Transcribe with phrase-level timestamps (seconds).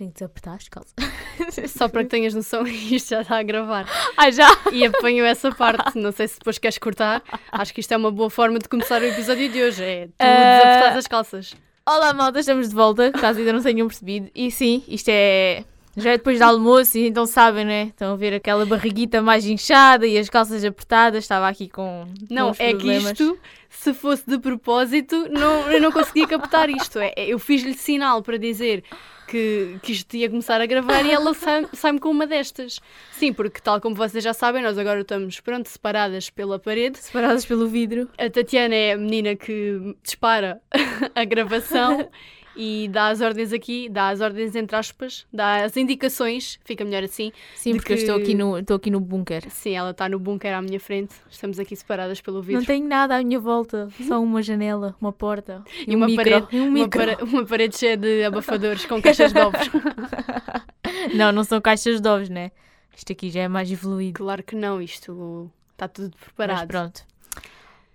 [0.00, 0.94] sem desapertar as calças.
[1.70, 3.86] Só para que tenhas noção, isto já está a gravar.
[4.16, 4.48] Ah, já?
[4.72, 5.98] E apanho essa parte.
[5.98, 7.22] Não sei se depois queres cortar.
[7.52, 9.82] Acho que isto é uma boa forma de começar o episódio de hoje.
[9.84, 11.54] É tu desapertar as calças.
[11.86, 14.30] Olá, malta, estamos de volta, caso ainda não tenham percebido.
[14.34, 15.64] E sim, isto é.
[15.96, 17.82] Já é depois do almoço, e então sabem, né?
[17.88, 21.24] Estão a ver aquela barriguita mais inchada e as calças apertadas.
[21.24, 22.06] Estava aqui com.
[22.30, 23.36] Não, é que isto,
[23.68, 26.98] se fosse de propósito, não, eu não conseguia captar isto.
[27.00, 28.84] É, eu fiz-lhe sinal para dizer
[29.30, 32.80] que, que isto ia começar a gravar e ela sai- sai-me com uma destas.
[33.12, 36.98] Sim, porque tal como vocês já sabem, nós agora estamos, pronto, separadas pela parede.
[36.98, 38.08] Separadas pelo vidro.
[38.18, 40.60] A Tatiana é a menina que dispara
[41.14, 42.08] a gravação
[42.56, 47.02] e dá as ordens aqui, dá as ordens entre aspas, dá as indicações, fica melhor
[47.04, 47.32] assim.
[47.54, 49.48] Sim, porque eu estou que- aqui no, estou aqui no bunker.
[49.50, 52.60] Sim, ela está no bunker à minha frente, estamos aqui separadas pelo vidro.
[52.60, 56.24] Não tenho nada à minha volta, só uma janela, uma porta E um uma micro,
[56.24, 57.00] parede- e um Uma, micro.
[57.00, 59.60] pare- uma parede cheia de abafadores com caixas de ovos.
[61.14, 62.50] Não, não são caixas de ovos, né?
[62.96, 64.18] Isto aqui já é mais evoluído.
[64.18, 66.68] claro que não, isto está tudo Mas preparado.
[66.68, 67.02] pronto.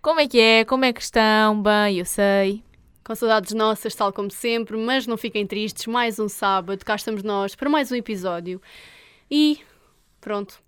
[0.01, 0.65] Como é que é?
[0.65, 1.61] Como é que estão?
[1.61, 2.63] Bem, eu sei.
[3.05, 5.85] Com saudades nossas, tal como sempre, mas não fiquem tristes.
[5.85, 8.59] Mais um sábado, cá estamos nós para mais um episódio.
[9.29, 9.59] E
[10.19, 10.59] pronto,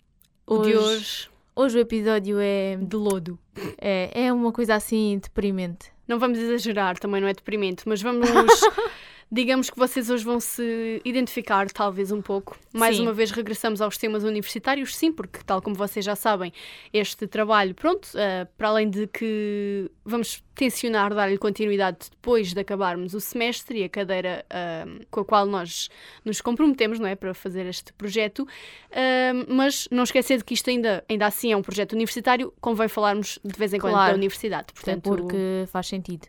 [0.45, 3.39] o de hoje Hoje o episódio é, de lodo.
[3.81, 5.91] é, é uma coisa assim deprimente.
[6.07, 8.29] Não vamos exagerar, também não é deprimente, mas vamos.
[9.29, 12.57] Digamos que vocês hoje vão se identificar, talvez um pouco.
[12.71, 13.01] Mais Sim.
[13.03, 16.53] uma vez regressamos aos temas universitários, sim, porque, tal como vocês já sabem,
[16.93, 23.13] este trabalho, pronto, eh, para além de que vamos tensionar dar-lhe continuidade depois de acabarmos
[23.13, 25.89] o semestre e a cadeira ah, com a qual nós
[26.23, 28.47] nos comprometemos, não é, para fazer este projeto,
[28.91, 32.87] ah, mas não esquecer de que isto ainda, ainda assim é um projeto universitário, convém
[32.87, 34.11] falarmos de vez em quando Claro.
[34.13, 34.67] da universidade.
[34.69, 36.27] Até Portanto, porque faz sentido.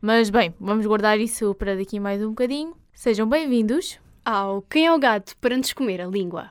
[0.00, 2.72] Mas bem, vamos guardar isso para daqui mais um bocadinho.
[2.92, 3.98] Sejam bem-vindos.
[4.24, 6.50] Ao Quem é o Gato para nos comer a língua?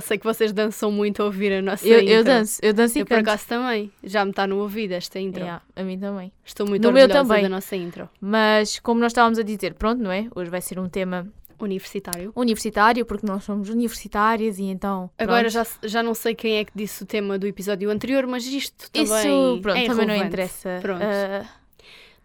[0.00, 2.12] Já sei que vocês dançam muito a ouvir a nossa Eu, intro.
[2.14, 3.28] eu danço, eu danço e Eu por canto.
[3.28, 3.92] acaso também.
[4.02, 5.42] Já me está no ouvido esta intro.
[5.42, 6.32] Yeah, a mim também.
[6.44, 7.42] Estou muito No meu orgulhosa também.
[7.42, 8.08] da nossa intro.
[8.20, 10.26] Mas como nós estávamos a dizer, pronto, não é?
[10.34, 11.26] Hoje vai ser um tema
[11.58, 12.32] Universitário.
[12.34, 15.10] universitário, porque nós somos universitárias e então.
[15.18, 15.52] Agora pronto.
[15.82, 18.90] já, já não sei quem é que disse o tema do episódio anterior, mas isto
[18.90, 20.78] também Isso, pronto, é também não interessa.
[20.80, 21.02] Pronto.
[21.04, 21.44] Ah,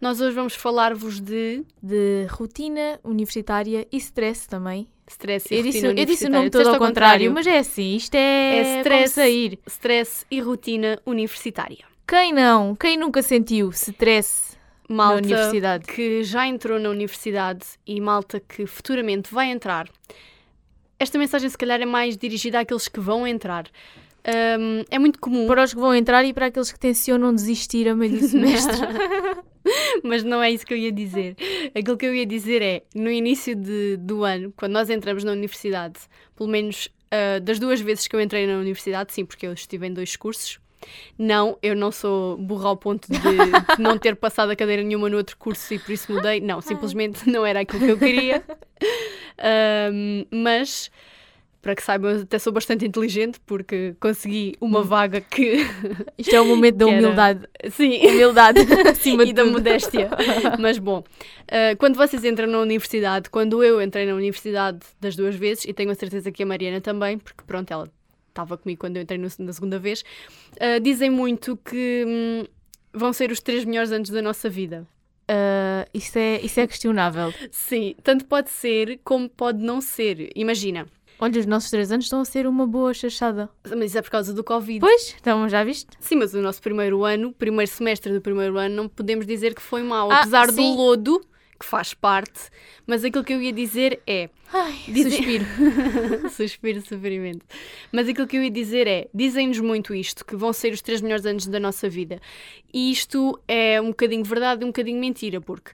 [0.00, 4.88] Nós hoje vamos falar-vos de de rotina universitária e stress também.
[5.08, 7.96] Stress e Eu disse, rotina eu disse o nome todo ao contrário, mas é assim,
[7.96, 9.14] isto é, É stress.
[9.14, 9.58] sair.
[9.66, 11.84] Stress e rotina universitária.
[12.06, 12.74] Quem não?
[12.76, 14.56] Quem nunca sentiu stress
[14.88, 15.84] Malta na universidade?
[15.86, 19.88] que já entrou na universidade e malta que futuramente vai entrar.
[20.98, 23.66] Esta mensagem, se calhar, é mais dirigida àqueles que vão entrar.
[24.28, 27.88] Hum, é muito comum, Para os que vão entrar e para aqueles que tencionam desistir
[27.88, 28.76] a meio do semestre.
[30.02, 31.36] mas não é isso que eu ia dizer.
[31.74, 35.32] Aquilo que eu ia dizer é, no início de- do ano, quando nós entramos na
[35.32, 36.00] universidade,
[36.36, 39.86] pelo menos ah, das duas vezes que eu entrei na universidade, sim, porque eu estive
[39.86, 40.58] em dois cursos.
[41.18, 45.08] Não, eu não sou burra ao ponto de, de não ter passado a cadeira nenhuma
[45.08, 46.40] no outro curso e por isso mudei.
[46.40, 48.42] Não, simplesmente não era aquilo que eu queria.
[49.38, 50.90] Ahm, mas,
[51.66, 55.66] para que saibam, até sou bastante inteligente porque consegui uma vaga que.
[56.16, 57.40] Isto é o momento da Que era- humildade.
[57.72, 60.08] Sim, Humildade acima e da modéstia.
[60.60, 61.02] Mas bom,
[61.50, 65.72] ah, quando vocês entram na universidade, quando eu entrei na universidade das duas vezes, e
[65.72, 67.90] tenho a certeza que a Mariana também, porque pronto, ela
[68.28, 70.04] estava comigo quando eu entrei no- na segunda vez,
[70.60, 72.44] ah, dizem muito que hum,
[72.94, 74.86] vão ser os três melhores anos da nossa vida.
[75.28, 77.34] Ah, isso, é, isso é questionável.
[77.50, 80.30] Sim, tanto pode ser como pode não ser.
[80.36, 80.86] Imagina,
[81.18, 83.48] Olha, os nossos três anos estão a ser uma boa chachada.
[83.70, 84.80] mas isso é por causa do Covid.
[84.80, 85.88] Pois, então já viste?
[85.98, 89.62] Sim, mas o nosso primeiro ano, primeiro semestre do primeiro ano, não podemos dizer que
[89.62, 90.76] foi mau, Ah, apesar do sim.
[90.76, 91.24] lodo,
[91.58, 92.50] que faz parte,
[92.86, 94.28] mas aquilo que eu ia dizer é.
[94.52, 95.44] Ai, Dizem- suspiro.
[96.30, 97.44] Suspiro sofrimento.
[97.90, 101.00] Mas aquilo que eu ia dizer é: dizem-nos muito isto, que vão ser os três
[101.00, 102.20] melhores anos da nossa vida.
[102.74, 105.70] E isto é um bocadinho verdade e um bocadinho mentira, porque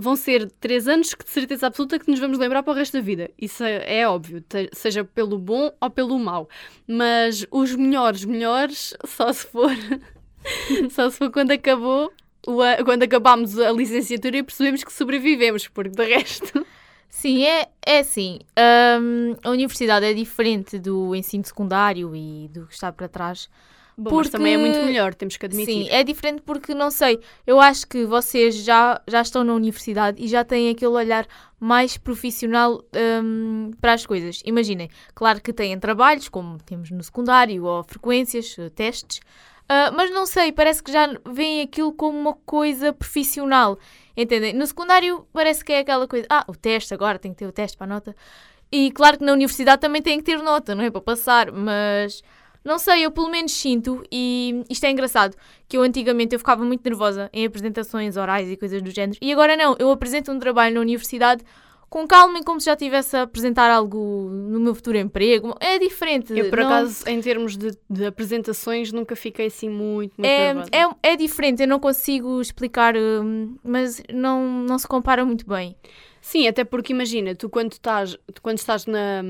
[0.00, 2.94] vão ser três anos que de certeza absoluta que nos vamos lembrar para o resto
[2.94, 3.30] da vida.
[3.40, 4.42] Isso é, é óbvio,
[4.72, 6.48] seja pelo bom ou pelo mau.
[6.86, 9.70] Mas os melhores, melhores, só se for.
[10.90, 12.12] só se for quando acabou.
[12.84, 16.66] Quando acabámos a licenciatura e percebemos que sobrevivemos, porque de resto.
[17.10, 18.38] Sim, é, é assim.
[19.00, 23.50] hum, a universidade é diferente do ensino secundário e do que está para trás.
[24.02, 25.84] Bom, mas também é muito melhor, temos que admitir.
[25.84, 30.22] Sim, é diferente porque, não sei, eu acho que vocês já, já estão na universidade
[30.22, 31.26] e já têm aquele olhar
[31.58, 32.82] mais profissional
[33.22, 34.40] hum, para as coisas.
[34.46, 40.10] Imaginem, claro que têm trabalhos, como temos no secundário, ou frequências, eh, testes, uh, mas
[40.10, 43.78] não sei, parece que já veem aquilo como uma coisa profissional.
[44.16, 44.54] Entendem?
[44.54, 47.52] No secundário parece que é aquela coisa, ah, o teste agora, tem que ter o
[47.52, 48.16] teste para a nota.
[48.72, 50.90] E claro que na universidade também tem que ter nota, não é?
[50.90, 52.22] Para passar, mas
[52.64, 55.36] não sei, eu pelo menos sinto, e isto é engraçado,
[55.68, 59.32] que eu antigamente eu ficava muito nervosa em apresentações orais e coisas do género, e
[59.32, 61.42] agora não, eu apresento um trabalho na universidade
[61.90, 65.56] com calma e como se já estivesse a apresentar algo no meu futuro emprego.
[65.58, 66.32] É diferente.
[66.32, 66.66] Eu, por não...
[66.66, 70.70] acaso, em termos de, de, apresentações, nunca fiquei assim muito, muito é, nervosa.
[71.02, 75.74] É, é diferente, eu não consigo explicar, hum, mas não, não se compara muito bem.
[76.20, 79.22] Sim, até porque imagina, tu quando estás, quando estás na,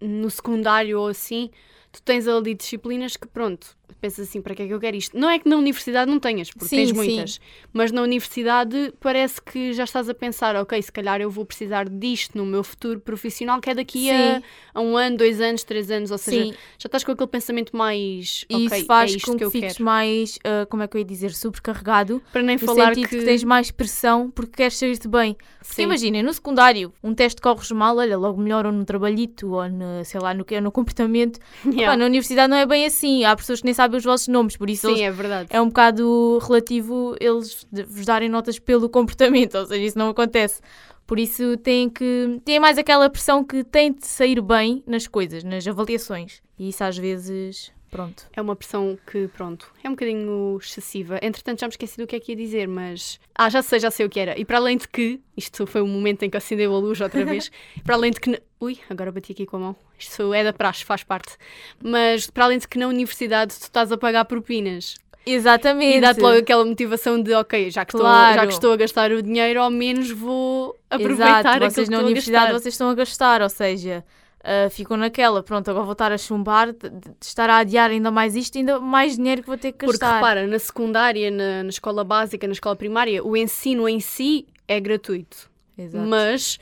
[0.00, 1.50] no secundário ou assim,
[1.92, 5.18] tu tens ali disciplinas que, pronto, pensas assim, para que é que eu quero isto?
[5.18, 7.40] Não é que na universidade não tenhas, porque sim, tens muitas, sim.
[7.72, 11.88] mas na universidade parece que já estás a pensar, ok, se calhar eu vou precisar
[11.88, 14.42] disto no meu futuro profissional, que é daqui a,
[14.74, 18.44] a, um ano, dois anos, três anos, ou seja, já estás com aquele pensamento mais,
[18.48, 19.84] e ok, isso faz é isto com que eu fiques quero.
[19.84, 23.06] mais, uh, como é que eu ia dizer, sobrecarregado, para nem falar que...
[23.06, 23.24] que...
[23.24, 25.36] tens mais pressão porque queres sair-te bem.
[25.66, 30.04] Porque imaginem, no secundário, um teste corres mal, olha, logo melhoram no trabalhito ou no,
[30.04, 31.38] sei lá, no que é, no comportamento.
[31.70, 31.92] Yeah.
[31.92, 34.58] Pá, na universidade não é bem assim, há pessoas que nem sabem os vossos nomes,
[34.58, 35.48] por isso Sim, é verdade.
[35.50, 40.60] é um bocado relativo eles vos darem notas pelo comportamento, ou seja, isso não acontece.
[41.06, 42.40] Por isso têm que.
[42.44, 46.40] têm mais aquela pressão que têm de sair bem nas coisas, nas avaliações.
[46.58, 47.72] E isso às vezes.
[47.90, 48.28] Pronto.
[48.32, 51.18] É uma pressão que, pronto, é um bocadinho excessiva.
[51.20, 53.18] Entretanto, já me esqueci do que é que ia dizer, mas.
[53.34, 54.38] Ah, já sei, já sei o que era.
[54.38, 55.18] E para além de que.
[55.36, 57.50] Isto foi o momento em que acendeu a luz outra vez.
[57.82, 58.40] para além de que.
[58.60, 59.76] Ui, agora bati aqui com a mão.
[60.00, 61.36] Isto é da praxe, faz parte.
[61.82, 64.96] Mas para além de que na universidade tu estás a pagar propinas.
[65.26, 65.98] Exatamente.
[65.98, 68.34] E dá-te logo aquela motivação de, ok, já que, estou, Claro.
[68.34, 71.90] já que estou a gastar o dinheiro, ao menos vou aproveitar Exato, aquilo vocês que
[71.90, 74.02] na estou universidade vocês estão a gastar, ou seja,
[74.42, 78.10] ah, ficam naquela, pronto, agora vou estar a chumbar, de, de estar a adiar ainda
[78.10, 80.14] mais isto, ainda mais dinheiro que vou ter que Porque gastar.
[80.14, 84.80] repara, na secundária, na, na escola básica, na escola primária, o ensino em si é
[84.80, 85.50] gratuito.
[85.76, 86.06] Exato.
[86.06, 86.58] Mas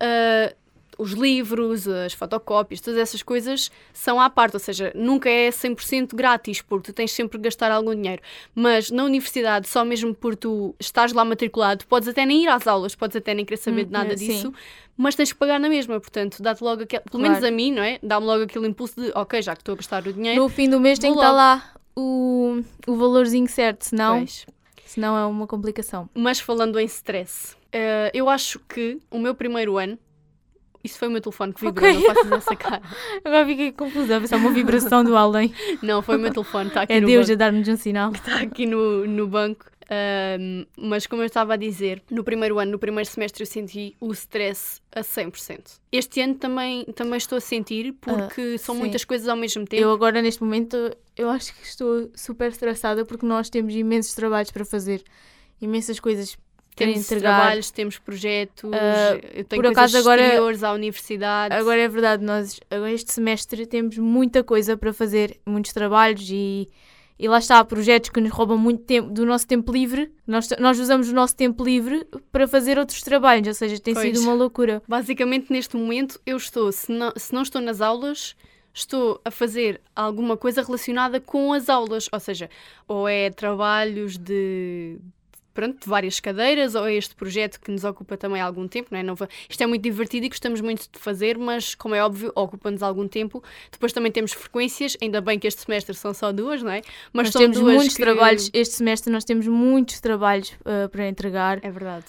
[0.00, 0.52] ah,
[0.98, 6.14] os livros, as fotocópias, todas essas coisas são à parte, ou seja, nunca é 100%
[6.14, 8.20] grátis, porque tu tens sempre que gastar algum dinheiro.
[8.54, 12.66] Mas na universidade, só mesmo por tu estás lá matriculado, podes até nem ir às
[12.66, 14.26] aulas, podes até nem querer saber Hum, de nada é, sim.
[14.26, 14.52] disso,
[14.96, 17.32] mas tens que pagar na mesma, portanto, dá-te logo aquele, pelo Claro.
[17.32, 18.00] menos a mim, não é?
[18.02, 20.68] Dá-me logo aquele impulso de, ok, já que estou a gastar o dinheiro, No fim
[20.68, 24.44] do mês tem que estar lá o, o valorzinho certo, senão, pois.
[24.84, 26.08] senão é uma complicação.
[26.14, 29.96] Mas falando em stress, eh, eu acho que o meu primeiro ano.
[30.82, 32.00] Isso foi o meu telefone que vibrou, Ok.
[32.06, 32.82] não faças essa cara.
[33.24, 35.52] Agora fiquei confusa, é uma vibração do além.
[35.82, 37.32] Não, foi o meu telefone, está aqui É no Deus banco.
[37.32, 38.12] a dar-nos um sinal.
[38.12, 39.66] Está aqui no, no banco.
[39.90, 43.96] Ahm, mas como eu estava a dizer, no primeiro ano, no primeiro semestre, eu senti
[43.98, 45.78] o stress a 100%.
[45.90, 48.80] Este ano também, também estou a sentir, porque são sim.
[48.82, 49.82] muitas coisas ao mesmo tempo.
[49.82, 50.76] Eu agora, neste momento,
[51.16, 55.02] eu acho que estou super estressada porque nós temos imensos trabalhos para fazer.
[55.60, 56.36] Imensas coisas
[56.78, 61.54] temos trabalhos, temos projetos, Ah, eu tenho por acaso agora- exteriores à universidade.
[61.54, 66.68] Agora é verdade, nós agora este semestre temos muita coisa para fazer, muitos trabalhos e,
[67.18, 70.12] e lá está, projetos que nos roubam muito tempo do nosso tempo livre.
[70.26, 74.06] Nós, nós usamos o nosso tempo livre para fazer outros trabalhos, ou seja, tem Pois.
[74.06, 74.82] sido uma loucura.
[74.86, 78.36] Basicamente, neste momento, eu estou, se não, se não estou nas aulas,
[78.72, 82.08] estou a fazer alguma coisa relacionada com as aulas.
[82.12, 82.48] Ou seja,
[82.86, 84.98] ou é trabalhos de.
[85.58, 88.98] Pronto, de várias cadeiras, ou é este projeto que nos ocupa também algum tempo, não
[89.00, 89.02] é?
[89.02, 89.16] Não
[89.50, 93.08] Isto é muito divertido e gostamos muito de fazer, mas, como é óbvio, ocupa-nos algum
[93.08, 93.42] tempo.
[93.72, 96.80] Depois também temos frequências, ainda bem que este semestre são só duas, não é?
[97.12, 100.88] Mas nós são temos duas muitos que- trabalhos, este semestre nós temos muitos trabalhos ah,
[100.88, 101.58] para entregar.
[101.64, 102.06] É verdade.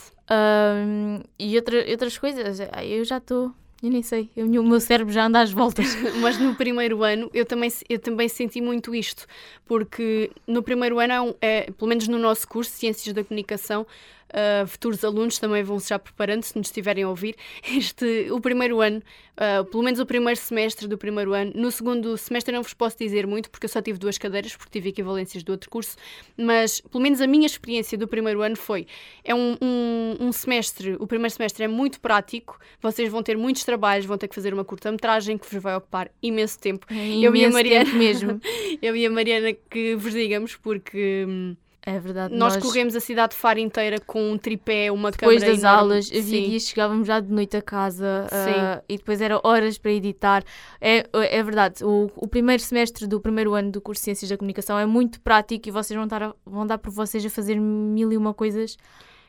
[1.39, 3.51] E outra, outras coisas, ah, eu já estou,
[3.81, 5.85] eu nem sei, eu- o meu cérebro já anda às voltas.
[6.21, 9.25] Mas no primeiro ano eu também, eu também senti muito isto,
[9.65, 13.85] porque no primeiro ano, é é, pelo menos no nosso curso, Ciências da Comunicação,
[14.33, 17.35] ah, futuros alunos também vão se já preparando, se nos estiverem a ouvir.
[17.79, 19.01] Este, o primeiro ano,
[19.37, 22.97] ah, pelo menos o primeiro semestre do primeiro ano, no segundo semestre não vos posso
[22.97, 25.95] dizer muito, porque eu só tive duas cadeiras, porque tive equivalências do outro curso,
[26.37, 28.85] mas pelo menos a minha experiência do primeiro ano foi:
[29.23, 33.63] é um, um, um semestre, o primeiro semestre é muito prático, vocês vão ter muitos
[33.63, 36.85] trabalhos, vos ter que fazer uma curta-metragem que vos vai ocupar imenso tempo.
[36.91, 38.41] Eu e a Imenso Mariana- mesmo.
[38.81, 42.35] Eu e a Mariana que vos digamos, porque hum, É verdade.
[42.35, 45.79] Nós, corremos a cidade de Faro inteira com um tripé, uma depois câmera das enorme.
[45.79, 49.91] aulas, havia dias chegávamos já de noite a casa ah, e depois era horas para
[49.91, 50.43] editar.
[50.81, 54.37] É, é verdade, o, o primeiro semestre do primeiro ano do curso de Ciências da
[54.37, 57.55] Comunicação é muito prático e vocês vão, estar a- vão dar por vocês a fazer
[57.59, 58.77] mil e uma coisas.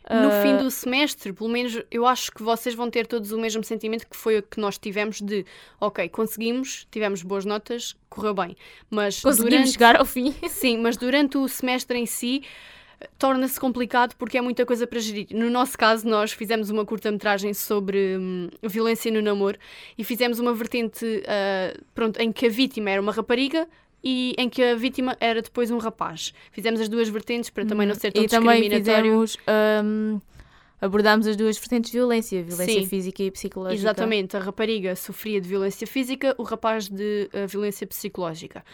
[0.09, 3.39] No ah, fim do semestre, pelo menos eu acho que vocês vão ter todos o
[3.39, 5.45] mesmo sentimento que foi o que nós tivemos de
[5.79, 8.57] ok, conseguimos, tivemos boas notas, correu bem.
[8.89, 10.35] Mas Conseguimos durante, chegar ao fim.
[10.49, 12.43] Sim, mas durante o semestre em si
[13.19, 15.27] torna-se complicado porque é muita coisa para gerir.
[15.31, 19.59] No nosso caso, nós fizemos uma curta-metragem sobre hum, violência no namoro
[19.97, 23.69] e fizemos uma vertente ah, pronto, em que a vítima era uma rapariga
[24.03, 26.33] e em que a vítima era depois um rapaz.
[26.53, 29.27] Fizemos as duas vertentes para também não ser tão e também discriminatório.
[29.27, 29.39] fizemos.
[29.47, 30.19] ahm,
[30.81, 32.87] abordámos as duas vertentes de violência, violência Sim.
[32.87, 33.81] física e psicológica.
[33.81, 38.65] Exatamente, a rapariga sofria de violência física, o rapaz de uh, violência psicológica.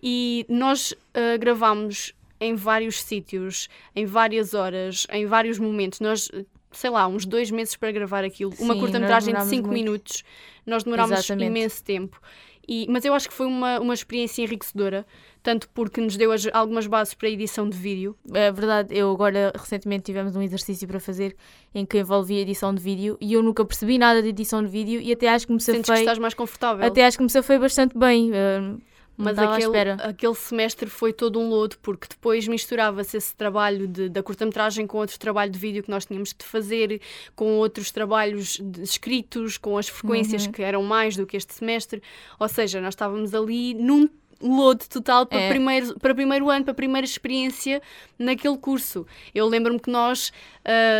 [0.00, 5.98] E nós uh, gravámos em vários sítios, em várias horas, em vários momentos.
[5.98, 8.54] Nós, uh, sei lá, uns dois meses para gravar aquilo.
[8.60, 9.82] Uma Sim, curta-metragem de cinco muito.
[9.82, 10.22] minutos.
[10.64, 11.48] Nós demorámos Exatamente.
[11.48, 12.20] imenso tempo.
[12.68, 15.06] E, mas eu acho que foi uma, uma experiência enriquecedora,
[15.42, 18.14] tanto porque nos deu as- algumas bases para a edição de vídeo.
[18.34, 21.34] É verdade, eu agora recentemente tivemos um exercício para fazer
[21.74, 25.00] em que envolvia edição de vídeo e eu nunca percebi nada de edição de vídeo
[25.00, 26.84] e até acho que me Sentes que safei, estás mais confortável.
[26.86, 28.30] até acho que me safei bastante bem.
[28.30, 28.78] não
[29.20, 34.22] Mas aquele, aquele semestre foi todo um lodo, porque depois misturava-se esse trabalho de- da
[34.22, 37.00] curta-metragem com outro trabalho de vídeo que nós tínhamos de fazer,
[37.34, 40.52] com outros trabalhos de- escritos, com as frequências Uhum.
[40.52, 42.00] que eram mais do que este semestre.
[42.38, 44.08] Ou seja, nós estávamos ali num
[44.40, 45.48] lodo total para, É.
[45.48, 47.82] primeiro, para primeiro ano, para primeira experiência
[48.18, 49.06] naquele curso.
[49.34, 50.32] Eu lembro-me que nós,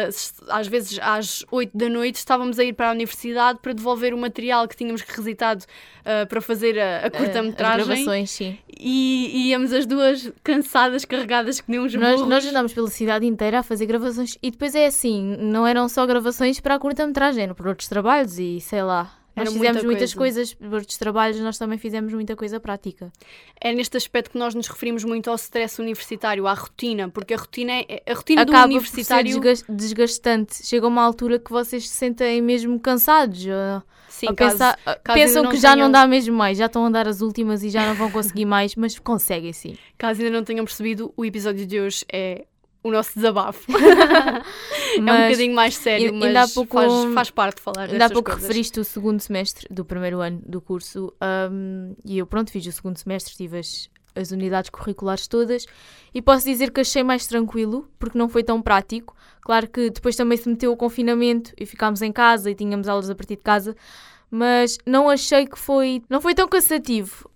[0.09, 4.13] s- às vezes às 8 da noite, estávamos a ir para a universidade para devolver
[4.13, 5.65] o material que tínhamos recitado
[6.05, 7.87] ah, para fazer a, a As curta-metragem.
[7.87, 8.59] gravações, sim.
[8.81, 12.29] E íamos as duas cansadas, carregadas que nem uns Nós, burros.
[12.29, 16.07] nós andámos pela cidade inteira a fazer gravações e depois é assim, não eram só
[16.07, 19.18] gravações para a curta-metragem, eram para outros trabalhos e sei lá.
[19.45, 20.37] Nós fizemos muita muitas coisa.
[20.41, 23.13] coisas para outros trabalhos, nós também fizemos muita coisa prática.
[23.61, 27.37] É neste aspecto que nós nos referimos muito ao stress universitário, à rotina, porque a
[27.37, 29.41] rotina, é, a rotina do Acaba por ser universitário...
[29.41, 30.67] desgas- desgastante.
[30.67, 33.45] Chega uma altura que vocês se sentem mesmo cansados.
[34.09, 37.07] Sim, caso- pensa- caso pensam que já não dá mesmo mais, já estão a dar
[37.07, 39.77] as últimas e já não vão conseguir mais, mas conseguem sim.
[39.97, 42.45] Caso ainda não tenham percebido, o episódio de hoje é
[42.89, 43.67] o nosso desabafo.
[43.73, 47.63] é um Mas bocadinho mais sério, ainda- mas ainda há pouco- faz, faz parte de
[47.63, 48.43] falar Ainda há pouco coisas.
[48.43, 51.13] referiste o segundo semestre do primeiro ano do curso
[51.51, 55.67] hum, e eu, pronto, fiz o segundo semestre, tive as, as unidades curriculares todas
[56.15, 59.15] e posso dizer que achei mais tranquilo porque não foi tão prático.
[59.41, 63.09] Claro que depois também se meteu o confinamento e ficámos em casa e tínhamos aulas
[63.09, 63.75] a partir de casa,
[64.31, 67.29] mas não achei que foi, não foi tão cansativo.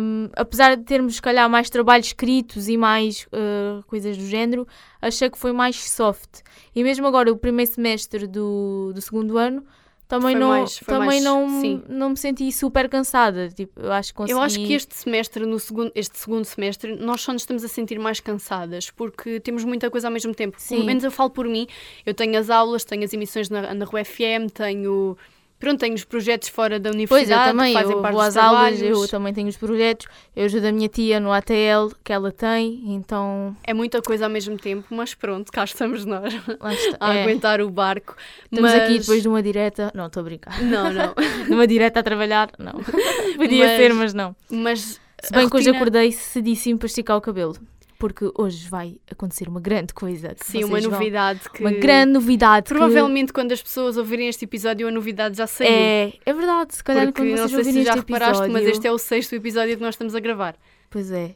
[0.00, 4.66] Hum, apesar de termos, se calhar, mais trabalhos escritos e mais uh, coisas do género,
[5.02, 6.42] achei que foi mais soft.
[6.74, 9.64] E mesmo agora, o primeiro semestre do, do segundo ano,
[10.06, 11.82] também, Foi não, mais- também mais- não, sim.
[11.86, 13.50] não me senti super cansada.
[13.50, 14.38] Tipo, eu acho que consegui...
[14.38, 17.68] Eu acho que este semestre, no segundo, este segundo semestre, nós só nos estamos a
[17.68, 20.56] sentir mais cansadas porque temos muita coisa ao mesmo tempo.
[20.66, 20.86] Pelo Sim.
[20.86, 21.66] menos eu falo por mim,
[22.06, 25.14] eu tenho as aulas, tenho as emissões na, na Rua FM, tenho,
[25.58, 28.36] pronto, tenho os projetos fora da Pois, eu universidade também, fazem eu parte vou às
[28.36, 32.30] aulas, eu também tenho os projetos, eu ajudo a minha tia no ATL que ela
[32.32, 36.96] tem, então É muita coisa ao mesmo tempo, mas pronto, cá estamos nós está.
[37.00, 38.16] a É, aguentar o barco.
[38.44, 38.82] estamos mas...
[38.82, 41.14] aqui depois de uma direta, não, estou a brincar, Não, não.
[41.48, 42.74] numa direta a trabalhar, não,
[43.36, 44.36] podia Mas- ser, mas não.
[44.50, 47.56] Mas Se bem que hoje rotina- acordei cedíssimo para esticar o cabelo,
[47.98, 50.34] porque hoje vai acontecer uma grande coisa.
[50.34, 51.60] que Sim, uma vão- novidade que...
[51.62, 52.64] Uma grande novidade.
[52.66, 55.70] que Provavelmente quando as pessoas ouvirem este episódio a novidade já saiu.
[55.72, 58.52] É, é verdade, se calhar porque quando não vocês sei se já reparaste, episódio...
[58.52, 60.56] mas este é o sexto episódio que nós estamos a gravar.
[60.88, 61.34] Pois é.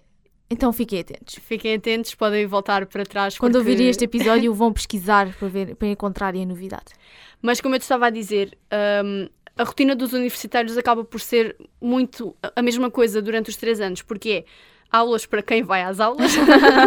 [0.48, 1.34] Então fiquem atentos.
[1.42, 3.36] Fiquem atentos, podem voltar para trás.
[3.38, 6.92] Quando porque- ouvirem este episódio vão pesquisar para, ver, para encontrarem a novidade.
[7.40, 8.56] Mas como eu te estava a dizer,
[9.04, 13.56] hum, a rotina dos universitários acaba por ser muito a- a mesma coisa durante os
[13.56, 14.44] três anos, porque é
[14.92, 16.32] aulas para quem vai às aulas.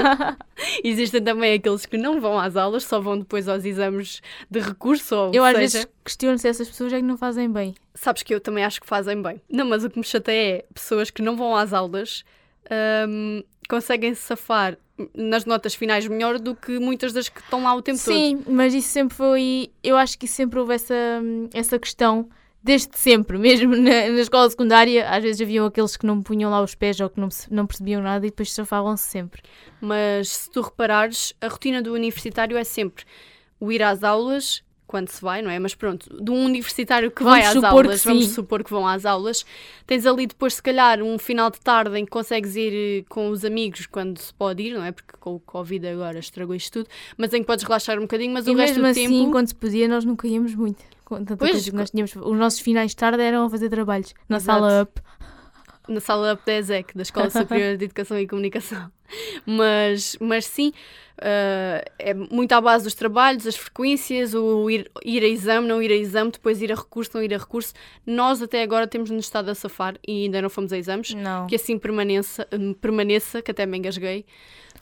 [0.84, 5.16] Existem também aqueles que não vão às aulas, só vão depois aos exames de recurso
[5.16, 7.74] ou Eu às seja, vezes questiono se essas pessoas é que não fazem bem.
[7.96, 9.42] Sabes que eu também acho que fazem bem.
[9.50, 12.24] Não, mas o que me chateia é pessoas que não vão às aulas
[13.10, 14.78] hum, conseguem se safar
[15.14, 18.14] nas notas finais melhor do que muitas das que estão lá o tempo todo.
[18.14, 19.72] Sim, mas isso sempre foi.
[19.84, 20.96] Eu acho que sempre houve essa,
[21.54, 22.30] essa questão,
[22.66, 25.08] desde sempre, mesmo na, na escola secundária.
[25.08, 28.02] Às vezes haviam aqueles que não punham lá os pés ou que não, não percebiam
[28.02, 29.42] nada e depois safavam-se sempre.
[29.80, 33.06] Mas se tu reparares, a rotina do universitário é sempre
[33.60, 35.58] o ir às aulas, quando se vai, não é?
[35.60, 39.06] Mas pronto, de um universitário que Vamos vai às aulas, vamos supor que vão às
[39.06, 39.46] aulas,
[39.88, 43.30] tens ali depois, se calhar, um final de tarde em que consegues ir eh, com
[43.30, 44.92] os amigos quando se pode ir, não é?
[44.92, 48.34] Porque com o Covid agora estragou isto tudo, mas em que podes relaxar um bocadinho,
[48.34, 49.32] mas E o resto do assim, tempo.
[49.32, 50.84] quando se podia, nós nunca íamos muito.
[51.38, 52.16] Pois, nós tínhamos.
[52.16, 54.60] Os nossos finais de tarde eram a fazer trabalhos na Exato.
[54.60, 55.02] sala up.
[55.88, 58.92] Na sala da ESEC, da Escola Superior de Educação e Comunicação.
[59.46, 60.74] Mas, mas sim,
[61.22, 65.82] eh, é muito à base dos trabalhos, as frequências, o ir, ir a exame, não
[65.82, 67.74] ir a exame, depois ir a recurso, não ir a recurso.
[68.06, 71.14] Nós até agora temos nos estado a safar e ainda não fomos a exames.
[71.14, 71.48] Não.
[71.48, 72.48] Que assim permaneça,
[72.82, 74.26] permaneça que até me engasguei.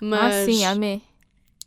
[0.02, 1.02] Mas, Ah, sim, amém.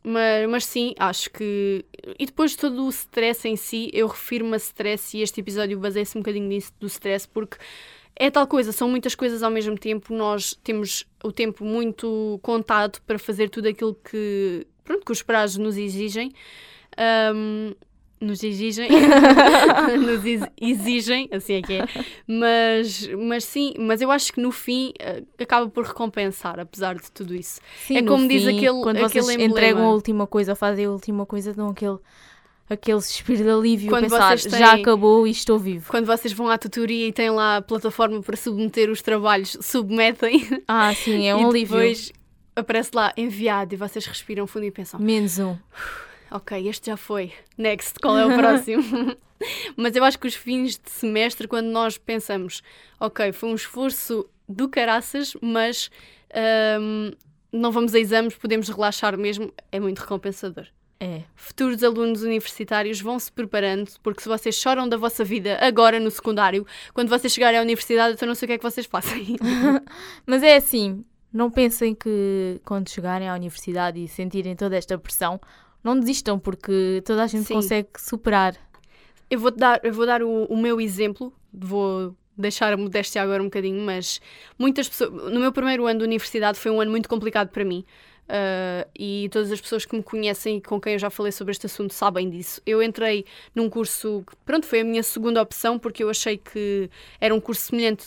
[0.02, 1.84] mas, mas sim, acho que.
[2.18, 5.78] E depois de todo o stress em si, eu refiro-me a stress e este episódio
[5.78, 7.56] baseia-se um bocadinho nisso do stress, porque
[8.18, 13.00] é tal coisa, são muitas coisas ao mesmo tempo, nós temos o tempo muito contado
[13.06, 16.32] para fazer tudo aquilo que, pronto, que os prazos nos exigem.
[16.96, 17.75] Ahm,
[18.18, 18.88] nos exigem,
[20.00, 21.85] nos ex- exigem, assim é que é,
[22.26, 27.12] mas, mas sim, mas eu acho que no fim eh, acaba por recompensar, apesar de
[27.12, 27.61] tudo isso.
[27.87, 29.50] Sim, É como diz aquele- Quando aquele vocês emblema.
[29.50, 31.99] entregam a última coisa, fazem a última coisa, dão aquele,
[32.68, 33.88] aquele suspiro de alívio.
[33.90, 35.90] Quando pensar, vocês já têm- acabou e estou vivo.
[35.90, 40.62] Quando vocês vão à tutoria e têm lá a plataforma para submeter os trabalhos, submetem
[40.66, 41.76] Ah, sim, é um e alívio.
[41.76, 42.12] depois
[42.54, 45.56] aparece lá enviado e vocês respiram fundo e pensam: Menos um.
[46.30, 48.82] ok, este já foi, next, qual é o próximo?
[49.76, 52.62] Mas eu acho que os fins de semestre, quando nós pensamos:
[52.99, 55.90] ok, foi um esforço do caraças, mas
[56.35, 57.11] ahm,
[57.52, 60.66] não vamos a exames, podemos relaxar mesmo, é muito recompensador.
[60.98, 61.22] É.
[61.34, 66.10] Futuros alunos universitários vão se preparando, porque se vocês choram da vossa vida agora no
[66.10, 69.36] secundário, quando vocês chegarem à universidade, então não sei o que é que vocês fazem.
[70.26, 75.38] Mas é assim, não pensem que quando chegarem à universidade e sentirem toda esta pressão,
[75.84, 77.54] não desistam, porque toda a gente Sim.
[77.54, 78.56] consegue superar.
[79.30, 83.42] Eu vou dar, eu vou dar o, o meu exemplo, vou deixar a modéstia agora
[83.42, 84.20] um bocadinho, mas
[84.58, 85.10] muitas pessoas.
[85.32, 87.84] No meu primeiro ano de universidade foi um ano muito complicado para mim.
[88.28, 91.52] Ah, e todas as pessoas que me conhecem e com quem eu já falei sobre
[91.52, 92.61] este assunto sabem disso.
[92.66, 96.90] Eu entrei num curso que, pronto, foi a minha segunda opção, porque eu achei que
[97.21, 98.06] era um curso semelhante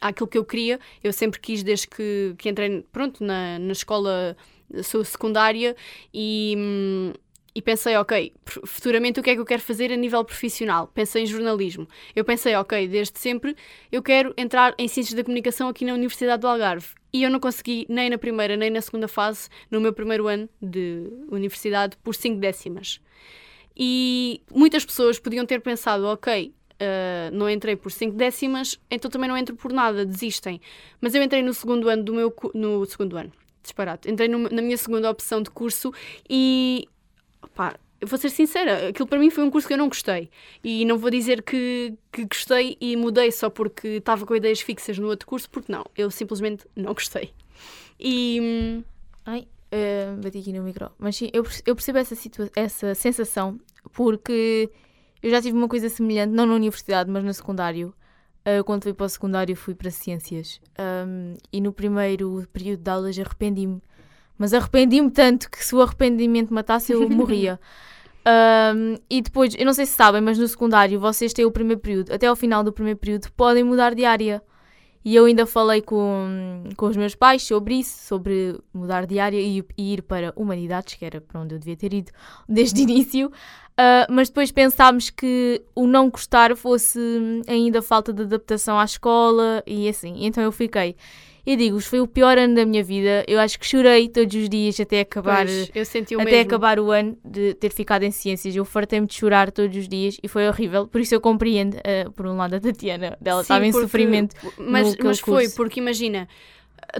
[0.00, 0.78] àquilo que eu queria.
[1.02, 4.36] Eu sempre quis, desde que, que entrei pronto, na, na escola
[4.82, 5.76] sou secundária
[6.12, 7.12] e, hum,
[7.54, 8.32] e pensei, ok,
[8.66, 10.88] futuramente o que é que eu quero fazer a nível profissional?
[10.88, 11.88] Pensei em jornalismo.
[12.14, 13.54] Eu pensei, ok, desde sempre
[13.92, 16.88] eu quero entrar em Ciências da Comunicação aqui na Universidade do Algarve.
[17.12, 20.48] E eu não consegui nem na primeira nem na segunda fase, no meu primeiro ano
[20.60, 23.00] de universidade, por 5 décimas.
[23.76, 29.28] E muitas pessoas podiam ter pensado, ok, ah, não entrei por 5 décimas, então também
[29.28, 30.60] não entro por nada, desistem.
[31.00, 34.10] Mas eu entrei no segundo ano do meu no segundo ano, disparate.
[34.10, 35.92] Entrei no- na minha segunda opção de curso
[36.28, 36.86] e
[37.54, 40.30] pá, eu vou ser sincera, aquilo para mim foi um curso que eu não gostei.
[40.62, 44.98] E não vou dizer que, que gostei e mudei só porque estava com ideias fixas
[44.98, 47.32] no outro curso, porque não, eu simplesmente não gostei.
[47.98, 48.82] E
[49.24, 50.90] Ai, eh, bati aqui no micro.
[50.98, 52.14] Mas sim, eu, eu percebo essa,
[52.54, 53.58] essa sensação
[53.92, 54.70] porque
[55.22, 57.94] eu já tive uma coisa semelhante, não na universidade, mas no secundário.
[58.44, 60.60] Eh, quando fui para o secundário, fui para ciências.
[60.78, 63.80] Ahm, e no primeiro período de aulas arrependi-me.
[64.36, 67.58] Mas arrependi-me tanto que se o arrependimento matasse, eu morria.
[68.26, 71.80] Ahm, e depois, eu não sei se sabem, mas no secundário vocês têm o primeiro
[71.80, 72.12] período.
[72.12, 74.42] Até ao final do primeiro período podem mudar de área.
[75.04, 79.38] E eu ainda falei com, com os meus pais sobre isso, sobre mudar de área
[79.38, 82.10] e, e ir para Humanidades, que era para onde eu devia ter ido
[82.48, 83.30] desde o início.
[83.76, 86.98] Ah, mas depois pensámos que o não gostar fosse
[87.46, 90.24] ainda falta de adaptação à escola e assim.
[90.24, 90.96] Então eu fiquei.
[91.46, 93.22] E digo-vos, foi o pior ano da minha vida.
[93.28, 95.44] Eu acho que chorei todos os dias até acabar.
[95.44, 95.68] pois,
[96.16, 96.40] o Até mesmo.
[96.46, 100.16] acabar o ano de ter ficado em ciências, eu fartei-me de chorar todos os dias
[100.22, 100.86] e foi horrível.
[100.88, 103.18] Por isso eu compreendo, ah, por um lado, a Tatiana.
[103.22, 104.34] Ela Sim, estava em sofrimento.
[104.58, 106.26] Mas, mas foi, porque imagina,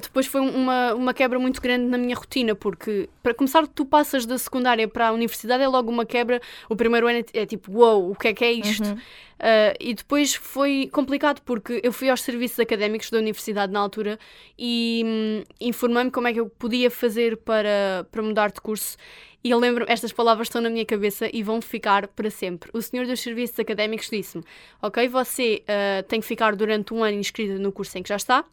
[0.01, 4.27] depois foi uma, uma quebra muito grande na minha rotina, porque para começar, tu passas
[4.27, 6.41] da secundária para a universidade, é logo uma quebra.
[6.69, 8.87] O primeiro ano é, é tipo, uou, o que é que é isto?
[8.87, 8.95] Uhum.
[8.95, 14.19] Uh, e depois foi complicado porque eu fui aos serviços académicos da universidade na altura
[14.59, 18.97] e hum, informei-me como é que eu podia fazer para, para mudar de curso.
[19.43, 22.71] E eu lembro, estas palavras estão na minha cabeça e vão ficar para sempre.
[22.73, 24.43] O senhor dos serviços académicos disse-me:
[24.81, 28.17] Ok, você uh, tem que ficar durante um ano inscrita no curso em que já
[28.17, 28.45] está.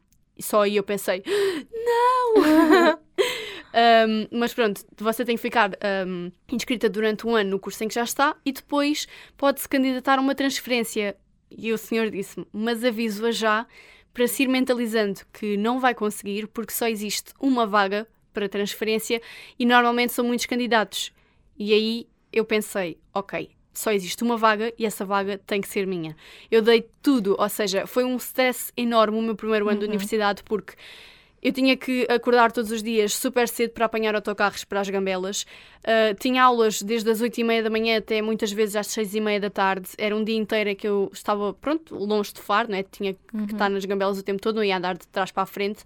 [0.41, 1.23] E só aí eu pensei:
[1.71, 2.99] Não!
[3.73, 5.71] Um, mas pronto, você tem que ficar
[6.05, 10.19] um, inscrita durante um ano no curso em que já está e depois pode-se candidatar
[10.19, 11.15] a uma transferência.
[11.49, 13.65] E o senhor disse-me, mas aviso-a já
[14.13, 19.21] para se ir mentalizando que não vai conseguir porque só existe uma vaga para transferência
[19.57, 21.13] e normalmente são muitos candidatos.
[21.57, 25.85] E aí eu pensei, ok, só existe uma vaga e essa vaga tem que ser
[25.87, 26.15] minha.
[26.49, 29.79] Eu dei tudo, ou seja, foi um stress enorme o meu primeiro ano Uhum.
[29.79, 30.73] de universidade porque
[31.43, 35.41] eu tinha que acordar todos os dias super cedo para apanhar autocarros para as Gambelas.
[35.79, 39.15] Uh, tinha aulas desde as 8 e meia da manhã até muitas vezes às 6
[39.15, 39.89] e meia da tarde.
[39.97, 42.83] Era um dia inteiro em que eu estava, pronto, longe de Faro, né?
[42.83, 45.45] tinha que estar nas Gambelas o tempo todo, não ia andar de trás para a
[45.47, 45.83] frente.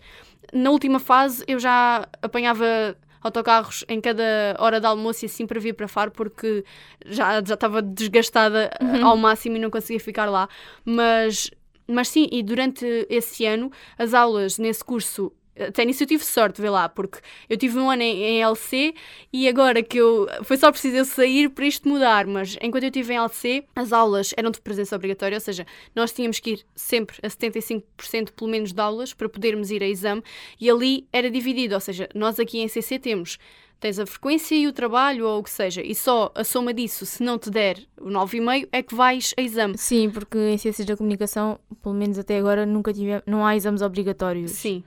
[0.51, 5.59] Na última fase eu já apanhava autocarros em cada hora de almoço e assim para
[5.59, 6.63] vir para Faro porque
[7.05, 10.47] já, já estava desgastada uh, ao máximo e não conseguia ficar lá.
[10.85, 11.49] Mas,
[11.87, 16.61] mas sim, e durante esse ano as aulas nesse curso até nisso eu tive sorte,
[16.61, 18.93] vê lá, porque eu tive um ano em, em LC
[19.31, 20.27] e agora que eu.
[20.43, 23.93] Foi só preciso eu sair para isto mudar, mas enquanto eu estive em LC, as
[23.93, 25.65] aulas eram de presença obrigatória, ou seja,
[25.95, 29.87] nós tínhamos que ir sempre a 75% pelo menos de aulas para podermos ir a
[29.87, 30.21] exame
[30.59, 33.37] e ali era dividido, ou seja, nós aqui em CC temos.
[33.77, 37.05] Tens a frequência e o trabalho, ou o que seja, e só a soma disso,
[37.05, 39.77] se não te der o 9,5, é que vais a exame.
[39.77, 43.81] Sim, porque em Ciências da Comunicação, pelo menos até agora, nunca tive, não há exames
[43.81, 44.51] obrigatórios.
[44.51, 44.81] Sim.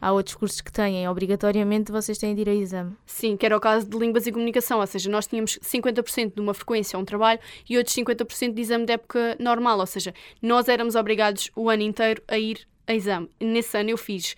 [0.00, 2.96] Há outros cursos que têm, obrigatoriamente vocês têm de ir a exame.
[3.04, 6.40] Sim, que era o caso de Línguas e Comunicação, ou seja, nós tínhamos 50% de
[6.40, 10.68] uma frequência um trabalho e outros 50% de exame de época normal, ou seja, nós
[10.68, 13.28] éramos obrigados o ano inteiro a ir a exame.
[13.40, 14.34] Nesse ano eu fiz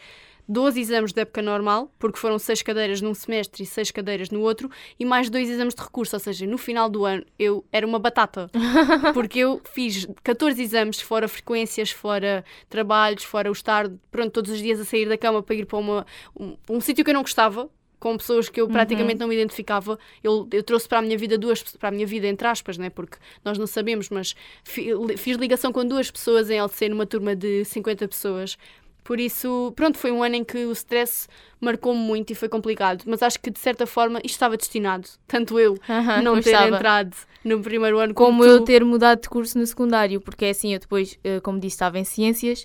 [0.53, 4.41] 12 exames de época normal, porque foram 6 cadeiras num semestre e 6 cadeiras no
[4.41, 7.87] outro, e mais dois exames de recurso, ou seja, no final do ano eu era
[7.87, 8.51] uma batata,
[9.15, 14.59] porque eu fiz 14 exames, fora frequências, fora trabalhos, fora o estar, pronto, todos os
[14.59, 16.05] dias a sair da cama para ir para uma,
[16.39, 19.99] um, um sítio que eu não gostava, com pessoas que eu praticamente não me identificava.
[20.25, 22.89] Eu, eu trouxe para a minha vida duas para a minha vida entre aspas, né?
[22.89, 24.35] Porque nós não sabemos, mas
[24.65, 28.57] fi- fiz ligação com duas pessoas em LC numa turma de 50 pessoas.
[29.03, 31.27] Por isso, pronto, foi um ano em que o stress
[31.61, 33.03] marcou-me muito e foi complicado.
[33.07, 35.09] Mas acho que de certa forma isto estava destinado.
[35.27, 35.79] Tanto eu
[36.23, 36.77] não ter estava.
[36.77, 40.51] entrado no primeiro ano como, Como eu ter mudado de curso no secundário, porque é
[40.51, 42.65] assim, eu depois, eh, como disse, estava em Ciências.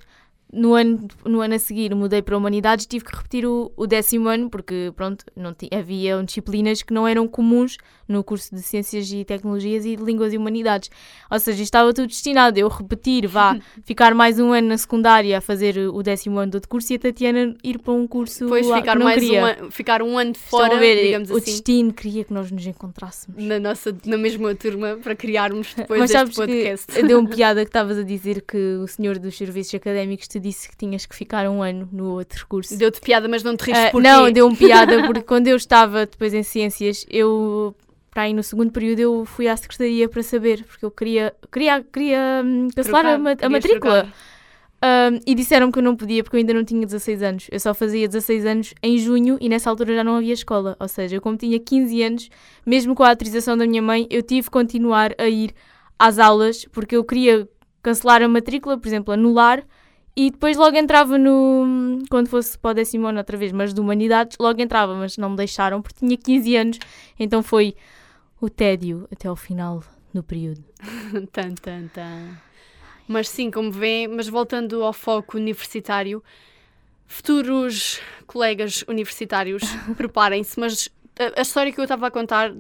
[0.54, 4.30] No ano, no ano a seguir mudei para Humanidades, tive que repetir o, o décimo
[4.30, 7.78] ano, porque pronto, não ti- havia disciplinas que não eram comuns
[8.08, 10.90] no curso de Ciências e Tecnologias e de Línguas e Humanidades.
[11.30, 15.38] Ou seja, estava tudo destinado a eu repetir, vá, ficar mais um ano na secundária
[15.38, 18.46] a fazer o décimo ano do outro curso e a Tatiana ir para um curso
[18.46, 19.42] Depois lá ficar mais queria.
[19.42, 21.46] um ano, ficar um ano fora, ver, digamos o assim.
[21.52, 23.44] destino queria que nós nos encontrássemos.
[23.44, 26.86] Na, nossa, na mesma turma para criarmos depois Mas sabes podcast.
[26.94, 30.67] que deu-me piada que estavas a dizer que o senhor dos serviços académicos te disse
[30.69, 32.78] que tinhas que ficar um ano no outro curso.
[32.78, 34.08] Deu-te piada, mas não te riste Ah, porquê?
[34.08, 37.74] não, deu-me piada porque quando eu estava depois em ciências, eu
[38.12, 41.84] para aí no segundo período eu fui à secretaria para saber, porque eu queria, queria,
[41.84, 44.08] queria hum, cancelar Trocar, a, ma- a matrícula.
[44.84, 47.48] Hum, e disseram que eu não podia porque eu ainda não tinha 16 anos.
[47.52, 50.76] Eu só fazia 16 anos em junho e nessa altura já não havia escola.
[50.80, 52.30] Ou seja, eu como tinha 15 anos,
[52.65, 55.54] mesmo com a autorização da minha mãe, eu tive que continuar a ir
[55.98, 57.48] às aulas porque eu queria
[57.82, 59.63] cancelar a matrícula, por exemplo, anular,
[60.15, 61.99] e depois logo entrava no.
[62.10, 65.32] Quando fosse para o décimo ano outra vez, mas de humanidades, logo entrava, mas não
[65.32, 66.80] me deixaram porque tinha 15 anos,
[67.19, 67.75] então foi
[68.39, 70.63] o tédio até ao final do período.
[71.34, 72.38] tan, tan, tan.
[73.08, 76.23] Mas sim, como vê, mas voltando ao foco universitário,
[77.06, 79.63] futuros colegas universitários,
[79.97, 82.51] preparem-se, mas a, a história que eu estava a contar,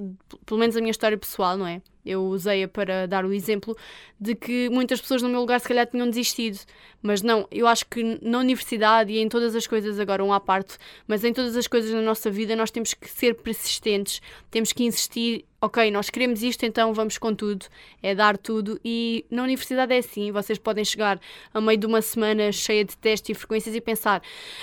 [0.45, 1.81] pelo menos a minha história pessoal, não é?
[2.05, 3.75] Eu usei-a para dar o exemplo
[4.19, 6.59] de que muitas pessoas no meu lugar se calhar tinham desistido,
[7.01, 10.39] mas não, eu acho que na universidade e em todas as coisas, agora um à
[10.39, 14.71] parte, mas em todas as coisas na nossa vida nós temos que ser persistentes, temos
[14.71, 17.65] que insistir, ok, nós queremos isto, então vamos com tudo,
[18.01, 21.19] é dar tudo e na universidade é assim, vocês podem chegar
[21.53, 24.21] a meio de uma semana cheia de testes e frequências e pensar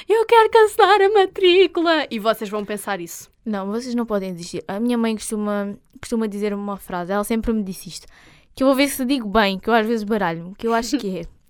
[0.08, 3.30] eu quero cancelar a matrícula e vocês vão pensar isso.
[3.44, 4.62] Não, vocês não podem desistir.
[4.68, 8.06] A minha mãe costuma, costuma dizer uma frase, ela sempre me disse isto,
[8.54, 10.98] que eu vou ver se digo bem, que eu às vezes baralho-me, que eu acho
[10.98, 11.22] que é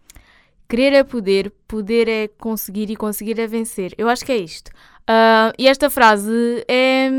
[0.68, 3.92] querer é poder, poder é conseguir e conseguir é vencer.
[3.98, 4.70] Eu acho que é isto.
[5.06, 7.10] Ah, e esta frase é.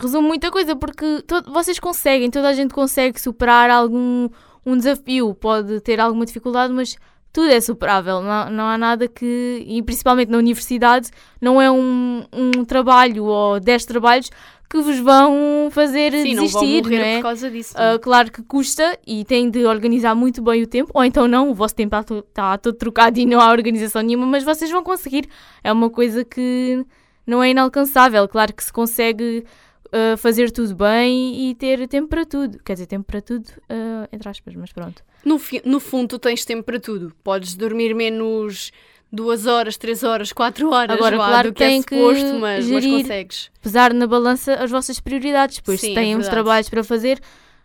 [0.00, 4.28] Resume muita coisa, porque vocês conseguem, toda a gente consegue superar algum
[4.64, 6.96] um desafio, pode ter alguma dificuldade, mas
[7.32, 11.10] tudo é superável, não, não há nada que, e principalmente na universidade,
[11.40, 14.30] não é um, um trabalho ou 10 trabalhos
[14.68, 17.16] que vos vão fazer Sim, não desistir, morrer não é?
[17.16, 17.74] por causa disso.
[17.76, 21.50] Ah, claro que custa e tem de organizar muito bem o tempo, ou então não,
[21.50, 24.84] o vosso tempo está está todo trocado e não há organização nenhuma, mas vocês vão
[24.84, 25.28] conseguir.
[25.64, 26.84] É uma coisa que
[27.26, 28.28] não é inalcançável.
[28.28, 29.44] Claro que se consegue
[29.92, 32.58] ah, fazer tudo bem e ter tempo para tudo.
[32.64, 35.02] Quer dizer, tempo para tudo, ah, entre aspas, mas pronto.
[35.24, 37.12] No, fi- no fundo, tu tens tempo para tudo.
[37.22, 38.72] Podes dormir menos
[39.12, 42.34] duas horas, três horas, quatro horas Agora, vá, claro do que é tem que suposto,
[42.38, 43.02] mas, mas gerir.
[43.02, 43.50] consegues.
[43.60, 45.56] pesar na balança as vossas prioridades.
[45.56, 46.30] Depois, Sim, se é têm uns verdade.
[46.30, 47.20] trabalhos para fazer,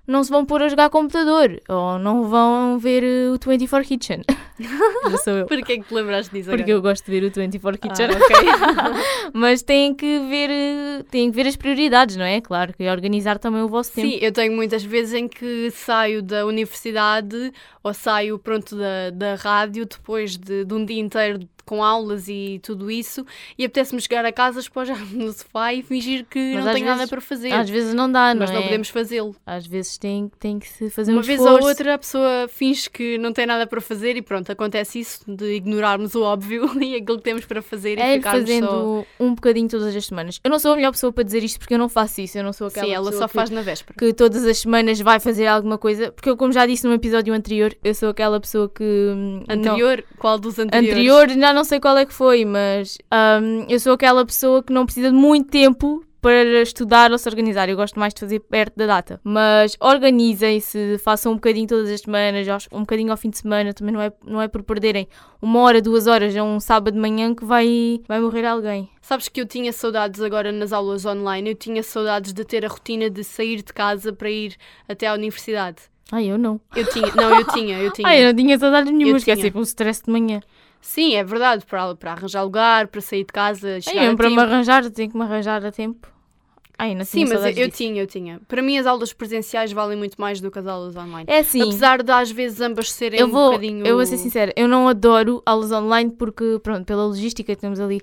[0.08, 4.22] não se vão pôr a jogar computador ou não vão ver o 24 Kitchen.
[5.10, 5.46] Já sou eu.
[5.46, 6.78] Porquê é que te lembraste disso Porque agora?
[6.78, 8.06] eu gosto de ver o 24 Kitchen.
[8.06, 9.32] Ah, ok.
[9.34, 12.40] Mas têm que ver, têm que ver as prioridades, não é?
[12.40, 14.08] Claro, e organizar também o vosso tempo.
[14.08, 17.52] Sim, eu tenho muitas vezes em que saio da universidade
[17.84, 22.60] ou saio pronto da, da rádio depois de, de um dia inteiro com aulas e
[22.64, 23.26] tudo isso
[23.58, 26.98] e apetece-me chegar a casa, espojar no sofá e fingir que Mas não tenho nada
[26.98, 27.52] vezes- para fazer.
[27.52, 28.54] Às vezes não dá, não mas é?
[28.54, 29.36] não podemos fazê-lo.
[29.46, 31.64] Às vezes tem, tem que se fazer Uma um vez esforço.
[31.64, 35.20] ou outra a pessoa finge que não tem nada para fazer e pronto, acontece isso
[35.28, 38.68] de ignorarmos o óbvio e aquilo que temos para fazer e É ir ficarmos fazendo
[38.68, 39.06] só...
[39.20, 40.40] um bocadinho todas as semanas.
[40.44, 42.38] Eu não sou a melhor pessoa para dizer isto porque eu não faço isso.
[42.38, 43.98] Eu não sou aquela Sim, ela pessoa só que, faz na véspera.
[43.98, 46.12] que todas as semanas vai fazer alguma coisa.
[46.12, 48.84] Porque eu, como já disse num episódio anterior, eu sou aquela pessoa que.
[48.84, 50.04] hum, não- Anterior?
[50.18, 50.90] Qual dos anteriores?
[50.92, 52.98] anterior, já não sei qual é que foi, mas
[53.42, 57.30] hum, eu sou aquela pessoa que não precisa de muito tempo para estudar ou se
[57.30, 57.70] organizar.
[57.70, 59.22] Eu gosto mais de fazer perto da data.
[59.24, 63.72] Mas organizem-se, façam um bocadinho todas as semanas, um bocadinho ao fim de semana.
[63.74, 65.08] Também não é, não é por perderem
[65.40, 68.90] uma hora, duas horas a um sábado de manhã que vai, vai morrer alguém.
[69.04, 72.70] Sabes que eu tinha saudades agora nas aulas online, eu tinha saudades de ter a
[72.70, 74.56] rotina de sair de casa para ir
[74.90, 75.84] até à universidade.
[76.12, 76.60] Ai, eu não.
[76.76, 78.08] Eu tinha, não, eu tinha, eu tinha.
[78.10, 79.36] Ai, eu não tinha saudades nenhuma, tinha.
[79.36, 80.42] sempre um stress de manhã.
[80.86, 84.30] Sim, é verdade, para, para arranjar lugar, para sair de casa, chegar a eu, para
[84.30, 84.48] me tempo.
[84.48, 86.08] arranjar, tenho que me arranjar a tempo.
[86.78, 88.40] Ai, não Sim, mas eu, eu tinha, eu tinha.
[88.48, 91.26] Para mim as aulas presenciais valem muito mais do que as aulas online.
[91.28, 91.60] É assim.
[91.64, 93.86] Apesar de às vezes ambas serem eu vou, um bocadinho...
[93.86, 97.80] eu vou ser sincera, eu não adoro aulas online porque, pronto, pela logística que temos
[97.80, 98.00] ali,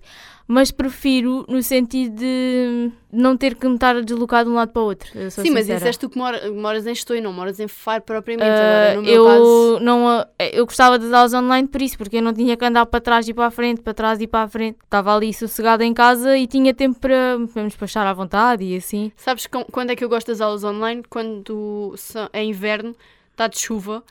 [0.49, 4.73] mas prefiro no sentido de não ter que me estar a deslocar de um lado
[4.73, 5.09] para o outro.
[5.31, 5.77] Sim, mas sincera.
[5.77, 8.49] isso és tu que mora- moras em Estou e não moras em Faro propriamente.
[8.49, 9.79] Ah, Agora, no meu eu, caso...
[9.83, 12.87] não, a- eu gostava das aulas online por isso, porque eu não tinha que andar
[12.87, 14.79] para trás e para a frente, para trás e para a frente.
[14.83, 18.77] Estava ali sossegada em casa e tinha tempo para, para me despachar à vontade e
[18.77, 19.13] assim.
[19.17, 21.03] Sabes com- quando é que eu gosto das aulas online?
[21.11, 21.95] Quando
[22.33, 22.97] é inverno,
[23.33, 24.03] está de chuva,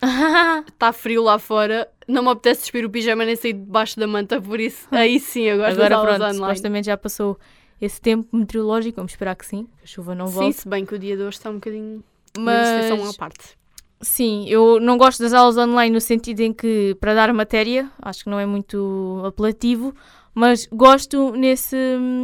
[0.67, 4.39] está frio lá fora, não me apetece despir o pijama nem sair debaixo da manta,
[4.41, 6.37] por isso aí sim eu gosto Agora das aulas pronto, online.
[6.39, 7.37] supostamente já passou
[7.81, 10.57] esse tempo meteorológico, vamos esperar que sim, que a chuva não Sim, volte.
[10.57, 12.03] se bem que o dia de hoje está um bocadinho...
[12.37, 13.59] Mas, uma parte.
[13.99, 18.23] Sim, eu não gosto das aulas online no sentido em que, para dar matéria, acho
[18.23, 19.93] que não é muito apelativo,
[20.33, 21.75] mas gosto nesse,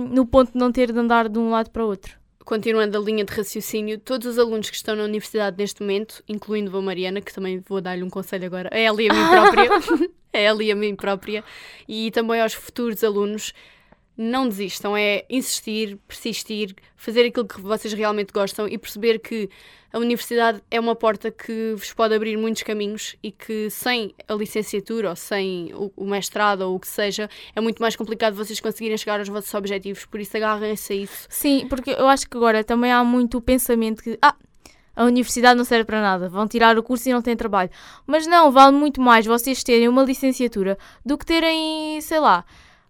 [0.09, 2.15] no ponto de não ter de andar de um lado para o outro.
[2.43, 6.75] Continuando a linha de raciocínio, todos os alunos que estão na universidade neste momento, incluindo
[6.75, 9.69] a Mariana, que também vou dar-lhe um conselho agora, a ela e a mim própria,
[10.33, 11.43] a ela e a mim própria,
[11.87, 13.53] e também aos futuros alunos,
[14.17, 19.47] não desistam, é insistir, persistir, fazer aquilo que vocês realmente gostam e perceber que
[19.93, 24.33] a universidade é uma porta que vos pode abrir muitos caminhos e que sem a
[24.33, 28.97] licenciatura ou sem o, mestrado ou o que seja, é muito mais complicado vocês conseguirem
[28.97, 31.27] chegar aos vossos objetivos, por isso agarrem-se a isso.
[31.29, 34.35] Sim, porque eu acho que agora também há muito o pensamento que, ah,
[34.95, 37.69] a universidade não serve para nada, vão tirar o curso e não têm trabalho.
[38.05, 40.75] Mas não, vale muito mais vocês terem uma licenciatura
[41.05, 42.43] do que terem, sei lá.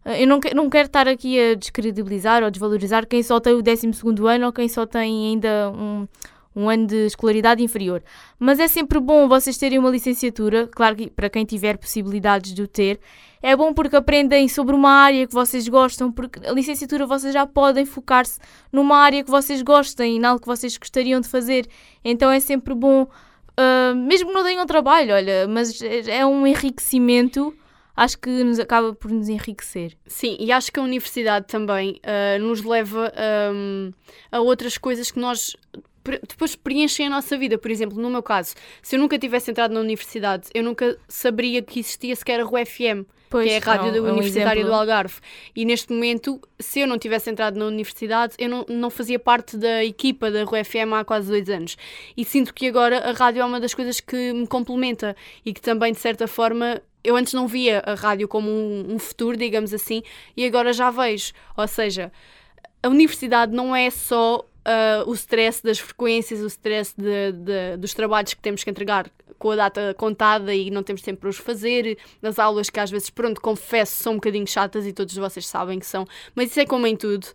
[0.07, 3.87] Eu não, não quero estar aqui a descredibilizar ou desvalorizar quem só tem o 12
[4.27, 6.07] ano ou quem só tem ainda um,
[6.55, 8.01] um ano de escolaridade inferior.
[8.39, 12.61] Mas é sempre bom vocês terem uma licenciatura, claro que para quem tiver possibilidades de
[12.63, 12.99] o ter,
[13.41, 17.45] é bom porque aprendem sobre uma área que vocês gostam, porque a licenciatura vocês já
[17.45, 18.39] podem focar-se
[18.71, 21.67] numa área que vocês gostem, em algo que vocês gostariam de fazer.
[22.03, 23.07] Então é sempre bom,
[23.55, 27.53] ah, mesmo que não tenham trabalho, olha, mas é é um enriquecimento,
[27.97, 29.97] acho que nos acaba por nos enriquecer.
[30.05, 33.91] Sim, e acho que a universidade também ah, nos leva ahm,
[34.31, 35.57] a outras coisas que nós
[36.29, 37.57] depois preenchem a nossa vida.
[37.57, 41.61] Por exemplo, no meu caso, se eu nunca tivesse entrado na universidade, eu nunca saberia
[41.61, 44.13] que existia sequer a Rua FM, Pois, que é a rádio um- da é um
[44.13, 44.69] Universitária exemplo.
[44.75, 45.15] do Algarve.
[45.55, 49.57] E neste momento, se eu não tivesse entrado na universidade, eu não, não fazia parte
[49.57, 51.75] da equipa da Rua FM há quase dois anos.
[52.15, 55.61] E sinto que agora a rádio é uma das coisas que me complementa e que
[55.61, 59.73] também, de certa forma, eu antes não via a rádio como um, um futuro, digamos
[59.73, 60.01] assim,
[60.35, 61.33] e agora já vejo.
[61.55, 62.11] Ou seja,
[62.83, 67.93] a universidade não é só ah, o stress das frequências, o stress de- de- dos
[67.93, 71.37] trabalhos que temos que entregar com a data contada e não temos tempo para os
[71.37, 75.47] fazer, das aulas que às vezes, pronto, confesso, são um bocadinho chatas e todos vocês
[75.47, 77.27] sabem que são, mas isso é como em tudo.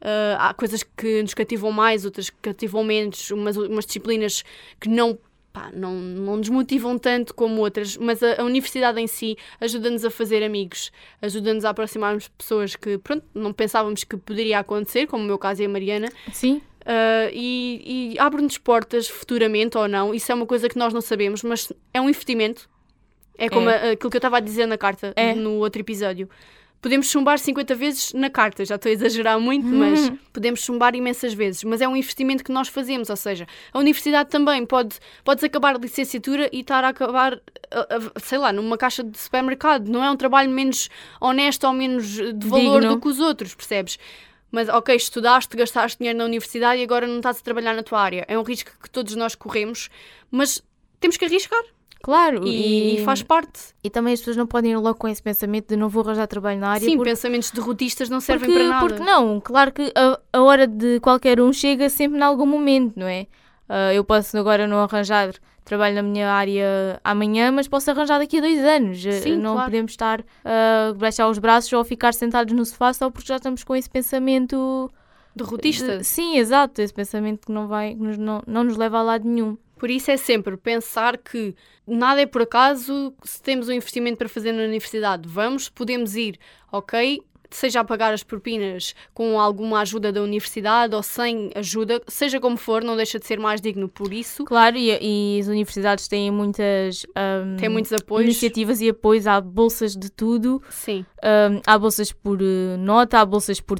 [0.00, 4.44] Ah, há coisas que nos cativam mais, outras que cativam menos, umas, umas disciplinas
[4.80, 5.18] que não
[5.52, 10.04] pá, não, não nos motivam tanto como outras, mas a, a universidade em si ajuda-nos
[10.04, 15.06] a fazer amigos, ajuda-nos a aproximarmos de pessoas que, pronto, não pensávamos que poderia acontecer,
[15.06, 19.86] como o meu caso e a Mariana, Sim, ah, e, e abre-nos portas futuramente ou
[19.86, 22.68] não, isso é uma coisa que nós não sabemos, mas é um investimento.
[23.36, 23.90] É como É.
[23.90, 25.34] a- aquilo que eu estava a dizer na carta, É.
[25.34, 26.28] no outro episódio.
[26.80, 29.78] podemos chumbar 50 vezes na carta, já estou a exagerar muito, Hum.
[29.80, 31.64] mas podemos chumbar imensas vezes.
[31.64, 35.74] Mas é um investimento que nós fazemos, ou seja, a universidade também pode, podes acabar
[35.74, 37.34] a licenciatura e estar a acabar,
[37.68, 39.88] a- a- sei lá, numa caixa de supermercado.
[39.88, 40.88] Não é um trabalho menos
[41.20, 42.94] honesto ou menos de valor Digno.
[42.94, 43.98] do que os outros, percebes?
[44.50, 48.00] Mas, ok, estudaste, gastaste dinheiro na universidade e agora não estás a trabalhar na tua
[48.00, 48.24] área.
[48.28, 49.90] É um risco que todos nós corremos,
[50.30, 50.62] mas
[51.00, 51.62] temos que arriscar
[52.02, 53.74] Claro, e, e faz parte.
[53.82, 56.26] e também as pessoas não podem ir logo com esse pensamento de não vou arranjar
[56.26, 56.84] trabalho na área.
[56.84, 58.86] Sim, porque, pensamentos derrotistas não servem porque, para nada.
[58.86, 62.94] porque não, claro que a, a hora de qualquer um chega sempre em algum momento,
[62.96, 63.26] não é?
[63.68, 65.34] Ah, eu posso agora não arranjar
[65.68, 69.04] trabalho na minha área amanhã, mas posso arranjar daqui a dois anos.
[69.06, 69.70] Ah, Sim, não claro.
[69.70, 73.62] podemos estar a baixar os braços ou ficar sentados no sofá só porque já estamos
[73.64, 74.90] com esse pensamento.
[75.36, 75.98] Derrotista.
[75.98, 79.02] de- sim, exato, esse pensamento que não, vai, que nos- não, não nos leva a
[79.02, 79.56] lado nenhum.
[79.78, 81.54] Por isso é sempre pensar que
[81.86, 86.36] nada é por acaso, se temos um investimento para fazer na universidade, vamos, podemos ir,
[86.72, 87.22] ok?
[87.50, 92.56] Seja a pagar as propinas com alguma ajuda da universidade ou sem ajuda, seja como
[92.56, 94.44] for, não deixa de ser mais digno por isso.
[94.44, 97.06] Claro, e, e as universidades têm muitas
[97.58, 98.24] Tem muitos apoios.
[98.26, 103.24] iniciativas e apoios, há bolsas de tudo, Sim, ahm, há bolsas por eh, nota, há
[103.24, 103.78] bolsas por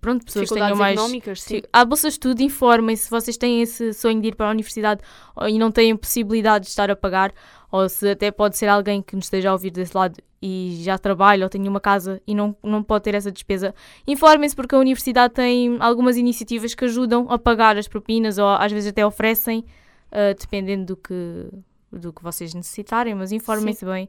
[0.00, 0.98] pronto, pessoas que tenham mais.
[0.98, 1.62] económicas, sim.
[1.72, 5.00] Há bolsas de tudo, informem-se se vocês têm esse sonho de ir para a universidade
[5.48, 7.32] e não têm possibilidade de estar a pagar,
[7.74, 10.96] ou se até pode ser alguém que nos esteja a ouvir desse lado e já
[10.96, 13.74] trabalha ou tem uma casa e não, não pode ter essa despesa.
[14.06, 18.70] Informem-se porque a universidade tem algumas iniciativas que ajudam a pagar as propinas ou às
[18.70, 19.64] vezes até oferecem,
[20.12, 21.48] ah, dependendo do que,
[21.90, 24.08] do que vocês necessitarem, mas informem-se bem.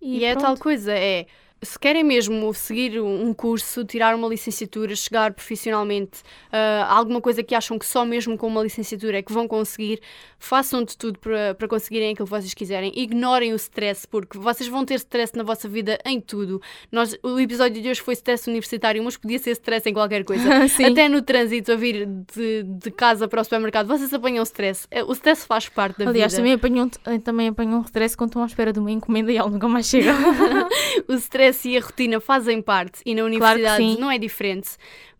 [0.00, 0.46] E, é pronto.
[0.46, 1.26] tal coisa, é
[1.62, 7.54] se querem mesmo seguir um curso, tirar uma licenciatura, chegar profissionalmente a alguma coisa que
[7.54, 10.00] acham que só mesmo com uma licenciatura é que vão conseguir,
[10.38, 12.92] façam de tudo para, para conseguirem aquilo que vocês quiserem.
[12.94, 16.60] Ignorem o stress, porque vocês vão ter stress na vossa vida em tudo.
[16.90, 20.42] Nós, o episódio de hoje foi stress universitário, mas podia ser stress em qualquer coisa.
[20.90, 24.86] Até no trânsito a vir de, de casa para o supermercado, vocês apanham stress.
[24.90, 26.42] É, O stress faz parte da Aliás, vida.
[26.42, 26.88] também apanham,
[27.20, 29.86] também apanham um stress quando estão à espera de uma encomenda e ela nunca mais
[29.86, 30.12] chega.
[31.08, 33.96] o stress e a rotina fazem parte e na Claro universidade sim.
[34.00, 34.70] não é diferente.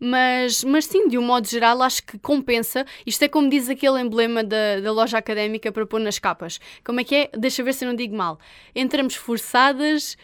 [0.00, 2.84] Mas, mas sim, de um modo geral, acho que compensa.
[3.06, 6.58] Isto é como diz aquele emblema da, da loja académica para pôr nas capas.
[6.84, 7.30] Como é que é?
[7.38, 8.38] Deixa ver se eu não digo mal.
[8.74, 10.16] Entramos forçadas,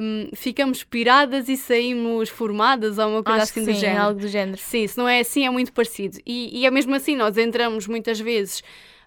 [0.00, 4.02] hum, ficamos piradas e saímos formadas ou uma coisa Acho assim que do sim, género.
[4.02, 4.58] algo do género.
[4.58, 6.18] Sim, se não é assim, é muito parecido.
[6.24, 8.62] E, e é mesmo assim, nós entramos muitas vezes,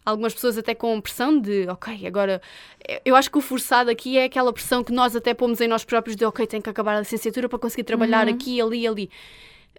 [0.08, 2.42] algumas pessoas até com pressão de, ok, agora.
[3.04, 5.84] Eu acho que o forçado aqui é aquela pressão que nós até pomos em nós
[5.84, 9.10] próprios de, ok, tenho que acabar a licenciatura para conseguir trabalhar aqui, ali, ali.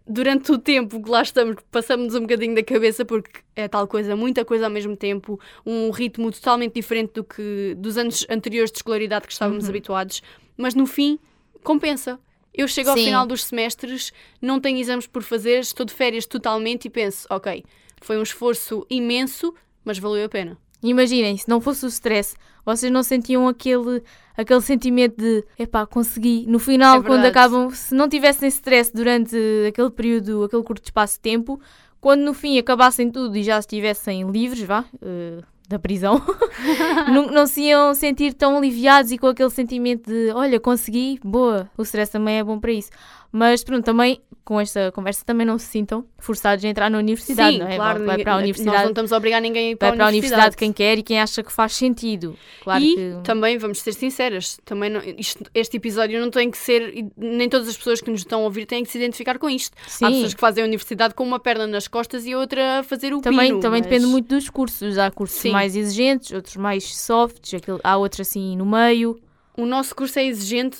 [0.07, 4.15] Durante o tempo que lá estamos, passamos um bocadinho da cabeça porque é tal coisa,
[4.15, 8.79] muita coisa ao mesmo tempo, um ritmo totalmente diferente do que dos anos anteriores de
[8.79, 10.23] escolaridade que estávamos habituados,
[10.59, 11.19] mas no fim
[11.63, 12.21] compensa.
[12.53, 13.05] Eu chego ao Sim.
[13.05, 14.13] final dos semestres,
[14.43, 17.65] não tenho exames por fazer, estou de férias totalmente e penso, ok,
[18.01, 19.55] foi um esforço imenso,
[19.89, 20.59] mas valeu a pena.
[20.83, 24.03] Imaginem, se não fosse o stress, vocês não sentiam aquele,
[24.37, 26.45] aquele sentimento de epá, consegui.
[26.47, 29.35] No final, É quando acabam, se não tivessem stress durante
[29.67, 31.59] aquele período, aquele curto espaço de tempo,
[32.03, 36.23] quando no fim acabassem tudo e já estivessem livres, vá, eh, da prisão,
[37.13, 41.69] não, não se iam sentir tão aliviados e com aquele sentimento de olha, consegui, boa.
[41.79, 42.91] O stress também é bom para isso.
[43.31, 47.53] Mas pronto, também com esta conversa também não se sintam forçados a entrar na universidade,
[47.53, 47.77] Sim, não é?
[47.77, 49.89] claro, vai para a ninguém- universidade nós não estamos a obrigar ninguém a ir para,
[49.89, 52.35] vai para a universidade quem quer e quem acha que faz sentido.
[52.63, 53.15] Claro e que.
[53.25, 57.69] também, vamos ser sinceras, também não- isto- este episódio não tem que ser, nem todas
[57.69, 59.77] as pessoas que nos estão a ouvir têm que se identificar com isto.
[59.85, 60.07] Há Sim.
[60.13, 63.13] pessoas que fazem a universidade com uma perna nas costas e a outra a fazer
[63.13, 64.97] o Também, pino, também mas- depende muito dos cursos.
[64.97, 65.51] Há cursos Sim.
[65.51, 69.21] mais exigentes, outros mais softs, aquele- há outros assim no meio.
[69.59, 70.79] O nosso curso é exigente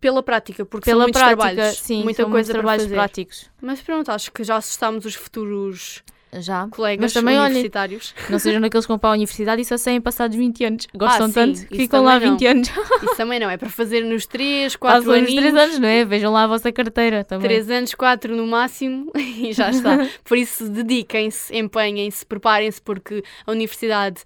[0.00, 2.94] pela prática, porque Pela são muitos prática, trabalhos, sim, muita coisa trabalhos fazer.
[2.96, 3.50] práticos.
[3.60, 6.02] Mas pronto, acho que já assustámos os futuros
[6.40, 6.66] Já.
[6.68, 8.12] colegas Mas também, olhem, universitários.
[8.28, 10.86] não sejam daqueles que vão para a universidade e só saem passados 20 anos.
[10.96, 12.36] Gostam Ah, sim, tanto que ficam lá também não.
[12.38, 12.68] 20 anos.
[13.04, 15.28] Isso também não, é para fazer nos 3, 4 Passam anos.
[15.30, 16.04] os 3 anos, não é?
[16.04, 17.46] Vejam lá a vossa carteira também.
[17.46, 19.96] 3 anos, 4 no máximo e já está.
[20.24, 24.22] Por isso, dediquem-se, empenhem-se, preparem-se, porque a universidade.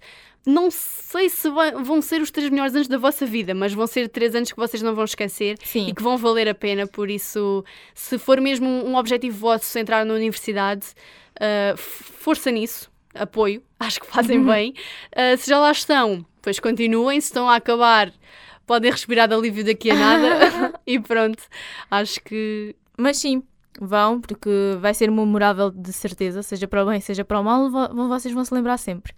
[0.49, 4.07] Não sei se vão ser os três melhores anos da vossa vida, mas vão ser
[4.07, 5.87] três anos que vocês não vão esquecer Sim.
[5.89, 6.87] e que vão valer a pena.
[6.87, 10.85] Por isso, se for mesmo um objetivo vosso entrar na universidade,
[11.75, 14.73] f- força nisso, apoio, acho que fazem bem.
[15.13, 17.19] Ah, se já lá estão, pois continuem.
[17.19, 18.13] Se estão a acabar,
[18.65, 21.43] podem respirar de alívio daqui a nada e pronto.
[21.91, 23.43] Acho que Mas sim,
[23.81, 27.69] vão, porque vai ser memorável de certeza, seja para o bem, seja para o mal,
[28.07, 29.13] vocês vão se lembrar sempre.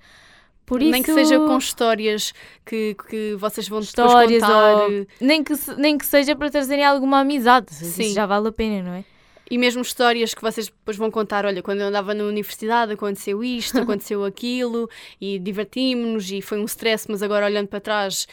[0.69, 2.31] Por Nem que seja com histórias
[2.63, 4.75] que, que vocês vão histórias depois contar.
[4.75, 7.73] ou nem que, nem que seja para trazerem alguma amizade.
[7.73, 8.03] Sim.
[8.03, 9.03] Isso já vale a pena, não é?
[9.49, 13.43] E mesmo histórias que vocês depois vão contar, olha, quando eu andava na universidade aconteceu
[13.43, 14.87] isto, aconteceu aquilo,
[15.19, 18.27] e divertimos-nos, e foi um stress, mas agora olhando para trás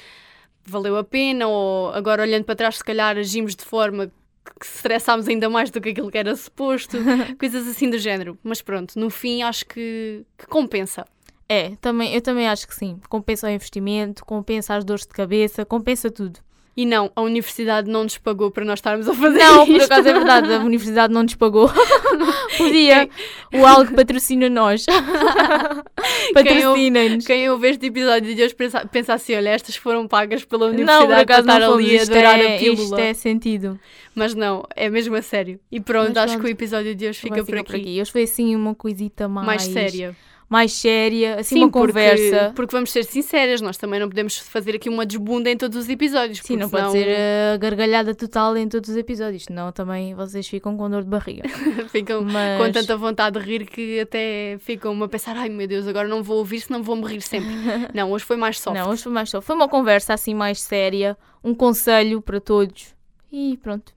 [0.63, 4.13] valeu a pena, ou agora olhando para trás se calhar agimos de forma
[4.61, 6.99] que estressámos ainda mais do que aquilo que era suposto,
[7.41, 8.39] coisas assim do género.
[8.45, 11.07] Mas pronto, no fim acho que, que compensa.
[11.49, 12.99] É, também, eu também acho que sim.
[13.09, 16.41] Compensa o investimento, compensa as dores de cabeça, compensa tudo.
[16.77, 19.85] E não, a universidade não nos pagou para nós estarmos a fazer Não, por isto.
[19.91, 21.71] acaso é verdade, a universidade não nos pagou.
[22.59, 23.09] Podia.
[23.55, 24.85] O algo patrocina nós.
[26.35, 27.27] Patrocina-nos.
[27.27, 30.73] Quem ouve este episódio de hoje pensa, pensa assim: olha, estas foram pagas pela Não,
[30.75, 31.85] universidade por para acaso estar não fomos.
[31.87, 32.83] ali a Isto adorar é, a pílula.
[32.83, 33.81] isto é sentido.
[34.15, 35.59] Mas não, é mesmo a sério.
[35.71, 36.45] E pronto, Mas acho pronto.
[36.45, 38.01] que o episódio de hoje fica, Agora por, aqui.
[38.01, 40.17] Hoje foi assim uma coisita mais, Mais séria.
[40.49, 42.53] Mais séria, assim Sim, uma porque- conversa.
[42.55, 45.89] Porque, vamos ser sinceras, nós também não podemos fazer aqui uma desbunda em todos os
[45.89, 46.39] episódios.
[46.39, 47.17] Sim, não pode senão ser
[47.53, 51.43] a gargalhada total em todos os episódios, senão também vocês ficam com dor de barriga.
[51.91, 55.87] ficam Mas com tanta vontade de rir que até ficam a pensar: ai meu Deus,
[55.89, 57.51] agora não vou ouvir, senão vou-me rir sempre.
[57.93, 58.79] não, hoje foi mais soft.
[58.79, 59.41] não, hoje foi mais só.
[59.41, 62.95] Foi uma conversa assim mais séria, um conselho para todos.
[63.33, 63.93] E pronto.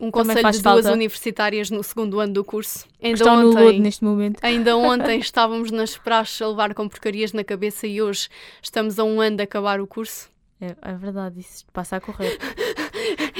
[0.00, 0.92] Um conselho de duas falta.
[0.92, 2.86] universitárias no segundo ano do curso.
[3.02, 4.38] Ainda Estão no ontem, lodo neste momento.
[4.42, 8.28] Ainda ontem estávamos nas praxes a levar com porcarias na cabeça e hoje
[8.62, 10.30] estamos a um ano de acabar o curso.
[10.60, 12.36] É, é verdade, isso passa a correr.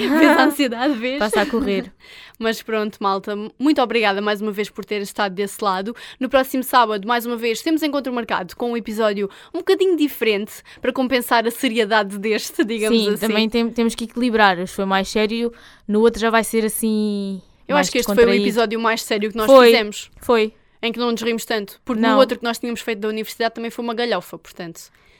[0.19, 1.19] Vês a ansiedade, vês?
[1.19, 1.91] Passa a correr.
[2.39, 5.93] Mas pronto, malta, muito obrigada mais uma vez por ter estado desse lado.
[6.19, 10.53] No próximo sábado, mais uma vez, temos encontro marcado com um episódio um bocadinho diferente
[10.81, 13.27] para compensar a seriedade deste, digamos Sim, assim.
[13.27, 14.57] também tem- temos que equilibrar.
[14.57, 15.51] Hoje foi mais sério,
[15.85, 17.41] no outro já vai ser assim.
[17.67, 19.67] Eu acho que este foi o episódio mais sério que nós Foi.
[19.67, 21.79] fizemos, Foi, em que não nos rimos tanto.
[21.83, 22.13] Porque Não.
[22.13, 24.79] no outro que nós tínhamos feito da universidade também foi uma galhofa, portanto.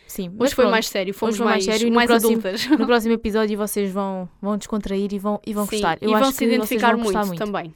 [0.10, 0.30] Sim.
[0.30, 0.72] mas Hoje foi pronto.
[0.72, 2.66] mais sério, fomos foi mais mais, sério e no mais próximo- adultas.
[2.68, 5.98] No próximo episódio vocês vão, vão descontrair e vão, e vão Sim, gostar.
[6.02, 7.38] Eu e acho vão se identificar vão muito, muito.
[7.40, 7.74] também.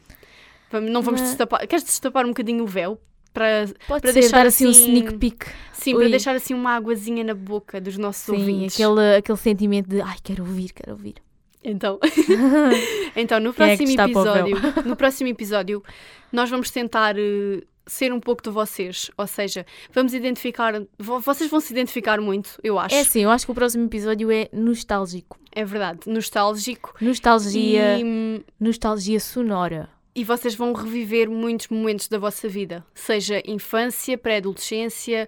[0.91, 1.65] Não vamos Mas- destapar.
[1.67, 2.99] Queres destapar um bocadinho o véu?
[3.31, 5.45] Para, Pode Para ser, deixar dar assim um assim- sneak peek.
[5.71, 8.75] sim, para deixar assim uma águazinha na boca dos nossos Sim, ouvintes.
[8.79, 11.15] aquele, aquele sentimento de ai, quero ouvir, quero ouvir.
[11.63, 11.97] Então,
[13.15, 14.05] então no é próximo véu?
[14.05, 15.83] episódio, no próximo episódio,
[16.31, 21.49] nós vamos tentar eh, ser um pouco de vocês, ou seja, vamos identificar, vo- vocês
[21.49, 22.95] vão se identificar muito, eu acho.
[22.95, 25.37] É assim, eu acho que o próximo episódio é nostálgico.
[25.51, 26.95] É verdade, nostálgico.
[27.01, 29.89] Nostalgia, E, nostalgia sonora.
[30.15, 35.27] e vocês vão reviver muitos momentos da vossa vida, seja infância, pré-adolescência,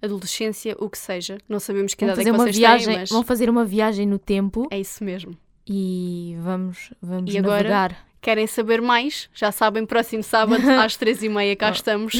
[0.00, 1.38] adolescência, o que seja.
[1.48, 4.18] Não sabemos que idade é que vocês viagem, têm, mas vão fazer uma viagem no
[4.18, 5.36] tempo é isso mesmo.
[5.66, 7.96] e vamos, vamos E agora?
[8.26, 9.30] Querem saber mais?
[9.32, 12.12] Já sabem, próximo sábado às três e meia cá estamos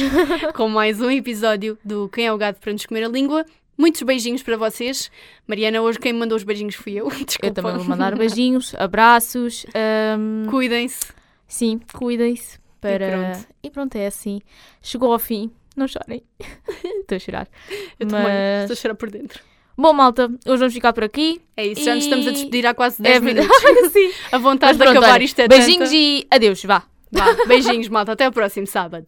[0.55, 3.45] com mais um episódio do Quem é o Gato para nos comer a língua.
[3.77, 5.11] Muitos beijinhos para vocês.
[5.45, 7.09] Mariana, hoje quem me mandou os beijinhos fui eu.
[7.11, 7.45] Desculpa.
[7.47, 9.65] Eu também vou mandar beijinhos, abraços.
[9.75, 11.07] ahm, Cuidem-se.
[11.45, 12.57] sim, cuidem-se.
[12.79, 13.09] Para...
[13.09, 13.47] pronto.
[13.61, 14.39] E pronto, é assim.
[14.81, 15.51] Chegou ao fim.
[15.75, 16.23] Não chorem.
[17.01, 17.49] Estou a chorar.
[17.99, 19.43] Eu também Mas- estou a chorar por dentro.
[19.77, 21.39] Bom, malta, hoje vamos ficar por aqui.
[21.55, 23.57] É isso, já nos E- estamos a despedir há quase 10 É minutos.
[23.93, 24.11] Sim.
[24.31, 25.95] A vontade Mas de pronto, acabar olha, isto é Beijinhos tanta.
[25.95, 26.83] e adeus, vá.
[27.11, 28.11] Vá, beijinhos, malta.
[28.13, 29.05] Até o próximo sábado.